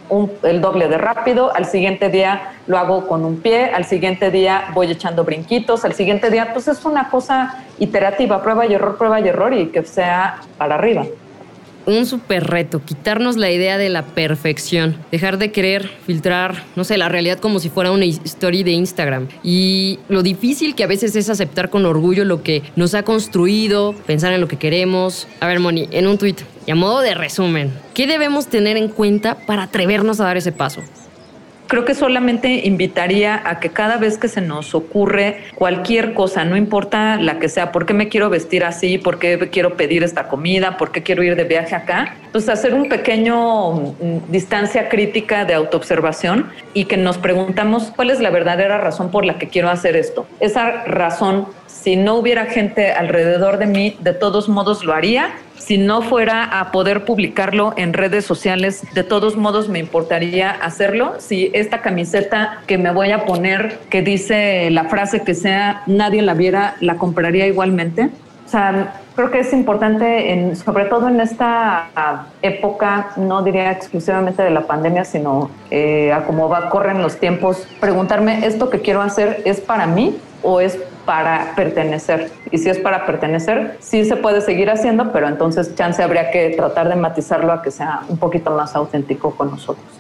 el 0.44 0.62
doble 0.62 0.88
de 0.88 0.98
rápido, 0.98 1.54
al 1.54 1.66
siguiente 1.66 2.10
día 2.10 2.54
lo 2.66 2.78
hago 2.78 3.06
con 3.06 3.26
un 3.26 3.42
pie, 3.42 3.66
al 3.66 3.84
siguiente 3.84 4.32
día 4.32 4.70
voy 4.74 4.90
echando 4.90 5.26
brinquitos, 5.26 5.84
al 5.84 5.94
siguiente 5.94 6.32
día, 6.32 6.52
pues 6.54 6.68
es 6.68 6.86
una 6.86 7.10
cosa 7.10 7.64
iterativa, 7.80 8.42
prueba 8.42 8.66
y 8.66 8.74
error, 8.74 8.98
prueba 8.98 9.20
y 9.20 9.28
error 9.28 9.54
y 9.54 9.68
que 9.68 9.84
sea 9.84 10.40
para 10.58 10.76
arriba 10.76 11.06
un 11.86 12.06
súper 12.06 12.46
reto, 12.46 12.82
quitarnos 12.84 13.38
la 13.38 13.52
idea 13.52 13.78
de 13.78 13.90
la 13.90 14.06
perfección, 14.06 14.98
dejar 15.12 15.38
de 15.38 15.52
querer 15.52 15.90
filtrar, 16.06 16.64
no 16.76 16.84
sé, 16.84 16.98
la 16.98 17.10
realidad 17.10 17.40
como 17.40 17.60
si 17.60 17.70
fuera 17.70 17.92
una 17.92 18.06
historia 18.06 18.64
de 18.64 18.72
Instagram. 18.72 19.28
Y 19.44 20.00
lo 20.10 20.24
difícil 20.24 20.76
que 20.76 20.84
a 20.84 20.88
veces 20.88 21.16
es 21.16 21.30
aceptar 21.30 21.70
con 21.70 21.86
orgullo 21.86 22.26
lo 22.26 22.44
que 22.44 22.64
nos 22.76 22.94
ha 22.94 23.04
construido, 23.04 23.94
pensar 24.06 24.34
en 24.34 24.42
lo 24.42 24.48
que 24.48 24.58
queremos. 24.58 25.28
A 25.40 25.48
ver, 25.48 25.60
Moni, 25.60 25.88
en 25.92 26.08
un 26.08 26.18
tweet 26.18 26.36
y 26.66 26.72
a 26.72 26.76
modo 26.76 27.02
de 27.02 27.16
resumen, 27.16 27.72
¿qué 27.94 28.08
debemos 28.08 28.48
tener 28.48 28.78
en 28.78 28.90
cuenta 28.90 29.36
para 29.46 29.64
atrevernos 29.64 30.20
a 30.20 30.26
dar 30.26 30.38
ese 30.38 30.52
paso? 30.52 30.82
Creo 31.70 31.86
que 31.86 31.94
solamente 31.94 32.66
invitaría 32.66 33.40
a 33.46 33.60
que 33.60 33.70
cada 33.70 33.98
vez 33.98 34.18
que 34.18 34.28
se 34.28 34.42
nos 34.42 34.74
ocurre 34.74 35.44
cualquier 35.54 36.16
cosa, 36.16 36.44
no 36.44 36.58
importa 36.58 37.18
la 37.18 37.38
que 37.38 37.48
sea, 37.48 37.72
por 37.72 37.86
qué 37.86 37.94
me 37.94 38.10
quiero 38.10 38.32
vestir 38.32 38.64
así, 38.64 38.98
por 38.98 39.20
qué 39.20 39.38
quiero 39.52 39.78
pedir 39.78 40.04
esta 40.04 40.28
comida, 40.28 40.78
por 40.78 40.92
qué 40.92 41.04
quiero 41.04 41.22
ir 41.22 41.36
de 41.36 41.44
viaje 41.44 41.76
acá, 41.76 42.16
pues 42.32 42.50
hacer 42.50 42.74
un 42.74 42.90
pequeño 42.90 43.72
mm, 43.74 44.32
distancia 44.32 44.90
crítica 44.90 45.46
de 45.46 45.54
autoobservación 45.54 46.50
y 46.74 46.86
que 46.86 46.98
nos 46.98 47.20
preguntamos 47.20 47.94
cuál 47.96 48.10
es 48.10 48.20
la 48.20 48.32
verdadera 48.32 48.80
razón 48.80 49.12
por 49.12 49.24
la 49.24 49.38
que 49.38 49.48
quiero 49.48 49.70
hacer 49.70 49.96
esto. 49.96 50.26
Esa 50.40 50.86
razón 50.86 51.50
si 51.82 51.96
no 51.96 52.16
hubiera 52.16 52.46
gente 52.46 52.92
alrededor 52.92 53.58
de 53.58 53.66
mí, 53.66 53.98
de 54.02 54.14
todos 54.14 54.50
modos 54.50 54.84
lo 54.84 54.94
haría. 54.94 55.32
Si 55.56 55.78
no 55.78 56.02
fuera 56.02 56.60
a 56.60 56.72
poder 56.72 57.06
publicarlo 57.06 57.74
en 57.78 57.94
redes 57.94 58.26
sociales, 58.26 58.84
de 58.94 59.04
todos 59.04 59.38
modos 59.38 59.70
me 59.70 59.80
importaría 59.80 60.52
hacerlo. 60.52 61.16
Si 61.20 61.52
esta 61.54 61.82
camiseta 61.82 62.62
que 62.66 62.78
me 62.78 62.92
voy 62.92 63.12
a 63.12 63.26
poner, 63.26 63.80
que 63.90 64.02
dice 64.02 64.70
la 64.72 64.86
frase 64.86 65.22
que 65.22 65.34
sea, 65.36 65.84
nadie 65.86 66.22
la 66.22 66.34
viera, 66.34 66.76
la 66.82 66.96
compraría 66.96 67.46
igualmente. 67.48 68.10
O 68.46 68.50
sea, 68.50 68.96
creo 69.16 69.30
que 69.30 69.40
es 69.40 69.54
importante, 69.54 70.34
en, 70.34 70.56
sobre 70.56 70.86
todo 70.86 71.08
en 71.08 71.22
esta 71.22 71.88
época, 72.42 73.12
no 73.16 73.44
diría 73.44 73.72
exclusivamente 73.72 74.42
de 74.42 74.50
la 74.50 74.62
pandemia, 74.62 75.06
sino 75.06 75.52
eh, 75.70 76.12
a 76.12 76.24
cómo 76.24 76.50
va, 76.50 76.70
corren 76.70 77.02
los 77.02 77.20
tiempos, 77.20 77.68
preguntarme, 77.80 78.46
¿esto 78.46 78.70
que 78.70 78.80
quiero 78.80 79.02
hacer 79.02 79.44
es 79.46 79.62
para 79.62 79.86
mí 79.86 80.18
o 80.42 80.62
es 80.62 80.80
para 81.10 81.56
pertenecer. 81.56 82.30
Y 82.52 82.60
si 82.60 82.70
es 82.70 82.78
para 82.78 83.08
pertenecer, 83.08 83.78
sí 83.80 84.06
se 84.06 84.16
puede 84.16 84.42
seguir 84.42 84.70
haciendo, 84.70 85.12
pero 85.12 85.28
entonces 85.28 85.74
chance 85.74 86.04
habría 86.04 86.30
que 86.30 86.52
tratar 86.52 86.88
de 86.88 86.96
matizarlo 86.96 87.52
a 87.52 87.64
que 87.64 87.72
sea 87.72 88.02
un 88.10 88.20
poquito 88.20 88.52
más 88.52 88.76
auténtico 88.76 89.32
con 89.32 89.50
nosotros. 89.50 89.99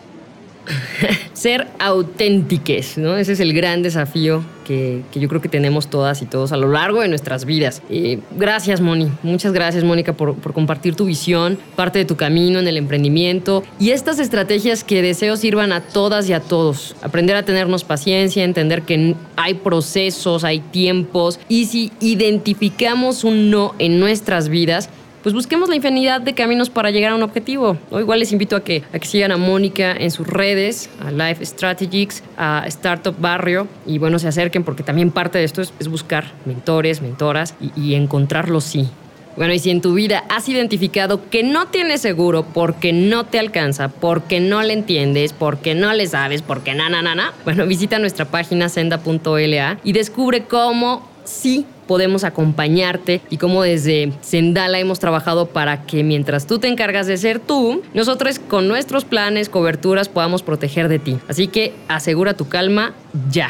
Ser 1.34 1.68
auténtiques, 1.80 2.98
¿no? 2.98 3.18
Ese 3.18 3.34
es 3.34 3.40
el 3.40 3.54
gran 3.54 3.82
desafío 3.82 4.44
que, 4.70 5.02
yo 5.16 5.28
creo 5.28 5.42
que 5.42 5.50
tenemos 5.50 5.90
todas 5.90 6.22
y 6.22 6.28
todos 6.28 6.52
a 6.52 6.58
lo 6.58 6.72
largo 6.72 7.02
de 7.02 7.08
nuestras 7.08 7.46
vidas. 7.46 7.82
Eh, 7.90 8.20
gracias, 8.38 8.82
Moni. 8.82 9.12
Muchas 9.24 9.52
gracias, 9.52 9.84
Mónica, 9.84 10.14
por, 10.14 10.36
por, 10.36 10.54
compartir 10.54 10.96
tu 10.96 11.06
visión, 11.06 11.58
parte 11.76 11.98
de 11.98 12.06
tu 12.06 12.16
camino 12.16 12.60
en 12.60 12.68
el 12.68 12.78
emprendimiento 12.78 13.64
y 13.80 13.90
estas 13.92 14.20
estrategias 14.20 14.84
que 14.84 15.02
deseo 15.02 15.38
sirvan 15.38 15.72
a 15.72 15.82
todas 15.82 16.30
y 16.30 16.34
a 16.34 16.40
todos. 16.40 16.96
Aprender 17.02 17.36
a 17.36 17.44
tenernos 17.44 17.84
paciencia, 17.84 18.44
entender 18.44 18.84
que 18.84 19.16
hay 19.36 19.56
procesos, 19.56 20.44
hay 20.44 20.60
tiempos 20.60 21.40
y 21.50 21.66
si 21.66 21.92
identificamos 22.00 23.24
un 23.24 23.50
no 23.50 23.74
en 23.80 24.00
nuestras 24.00 24.50
vidas, 24.50 24.90
pues 25.24 25.34
busquemos 25.34 25.70
la 25.70 25.76
infinidad 25.76 26.22
de 26.22 26.34
caminos 26.34 26.70
para 26.70 26.92
llegar 26.92 27.12
a 27.12 27.16
un 27.16 27.24
objetivo. 27.24 27.78
O 27.92 28.00
igual 28.00 28.20
les 28.20 28.32
invito 28.32 28.56
a 28.56 28.64
que, 28.64 28.84
a 28.94 29.06
sigan 29.06 29.32
a 29.32 29.38
Mónica 29.38 29.92
en 29.92 30.12
sus 30.12 30.28
redes, 30.28 30.90
a 31.00 31.12
Life 31.12 31.46
Strategics, 31.46 32.24
a 32.38 32.64
Startup 32.68 33.16
Barrio, 33.20 33.68
y 33.86 33.98
bueno, 33.98 34.20
se 34.20 34.28
acerquen 34.28 34.64
porque 34.64 34.84
también 34.84 35.12
parte 35.12 35.38
de 35.38 35.44
esto 35.44 35.62
es, 35.62 35.88
buscar 35.90 36.26
mentores, 36.46 37.02
mentoras 37.02 37.56
y, 37.60 37.72
y 37.76 37.96
encontrarlos 37.96 38.64
sí. 38.64 38.88
Bueno, 39.36 39.54
y 39.54 39.60
si 39.60 39.70
en 39.70 39.82
tu 39.82 39.94
vida 39.94 40.26
has 40.30 40.50
identificado 40.50 41.30
que 41.30 41.44
no 41.44 41.68
tienes 41.68 42.02
seguro 42.02 42.44
porque 42.44 42.92
no 42.92 43.26
te 43.26 43.40
alcanza, 43.40 43.88
porque 43.88 44.40
no 44.40 44.62
le 44.62 44.74
entiendes, 44.74 45.34
porque 45.34 45.76
no 45.76 45.94
le 45.94 46.08
sabes, 46.08 46.42
porque 46.42 46.74
na, 46.74 46.90
na, 46.90 47.02
na, 47.02 47.16
na, 47.16 47.34
bueno, 47.46 47.66
visita 47.66 48.00
nuestra 48.00 48.26
página 48.26 48.68
senda.la 48.68 49.80
y 49.84 49.94
descubre 49.94 50.44
cómo 50.44 51.08
sí 51.24 51.66
podemos 51.90 52.24
acompañarte 52.24 53.20
y 53.32 53.38
cómo 53.38 53.64
desde 53.64 54.14
Sendala 54.22 54.78
hemos 54.78 55.00
trabajado 55.00 55.48
para 55.48 55.88
que 55.88 56.04
mientras 56.04 56.46
tú 56.46 56.60
te 56.60 56.68
encargas 56.68 57.08
de 57.08 57.18
ser 57.18 57.40
tú, 57.40 57.82
nosotros 57.96 58.38
con 58.38 58.68
nuestros 58.68 59.06
planes, 59.06 59.50
coberturas 59.50 60.08
podamos 60.08 60.44
proteger 60.44 60.88
de 60.88 61.00
ti. 61.00 61.18
Así 61.28 61.48
que 61.48 61.74
asegura 61.88 62.36
tu 62.36 62.48
calma 62.48 62.94
ya. 63.32 63.50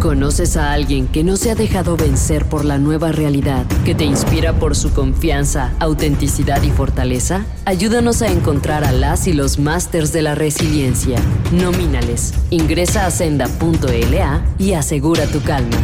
¿Conoces 0.00 0.56
a 0.56 0.72
alguien 0.72 1.06
que 1.06 1.22
no 1.22 1.36
se 1.36 1.50
ha 1.50 1.54
dejado 1.54 1.98
vencer 1.98 2.46
por 2.46 2.64
la 2.64 2.78
nueva 2.78 3.12
realidad, 3.12 3.66
que 3.84 3.94
te 3.94 4.04
inspira 4.04 4.54
por 4.54 4.74
su 4.74 4.94
confianza, 4.94 5.74
autenticidad 5.80 6.62
y 6.62 6.70
fortaleza? 6.70 7.44
Ayúdanos 7.66 8.22
a 8.22 8.28
encontrar 8.28 8.84
a 8.84 8.92
las 8.92 9.26
y 9.26 9.34
los 9.34 9.58
másters 9.58 10.14
de 10.14 10.22
la 10.22 10.34
resiliencia. 10.34 11.18
Nomínales. 11.52 12.32
Ingresa 12.48 13.04
a 13.04 13.10
senda.la 13.10 14.46
y 14.58 14.72
asegura 14.72 15.26
tu 15.26 15.42
calma. 15.42 15.76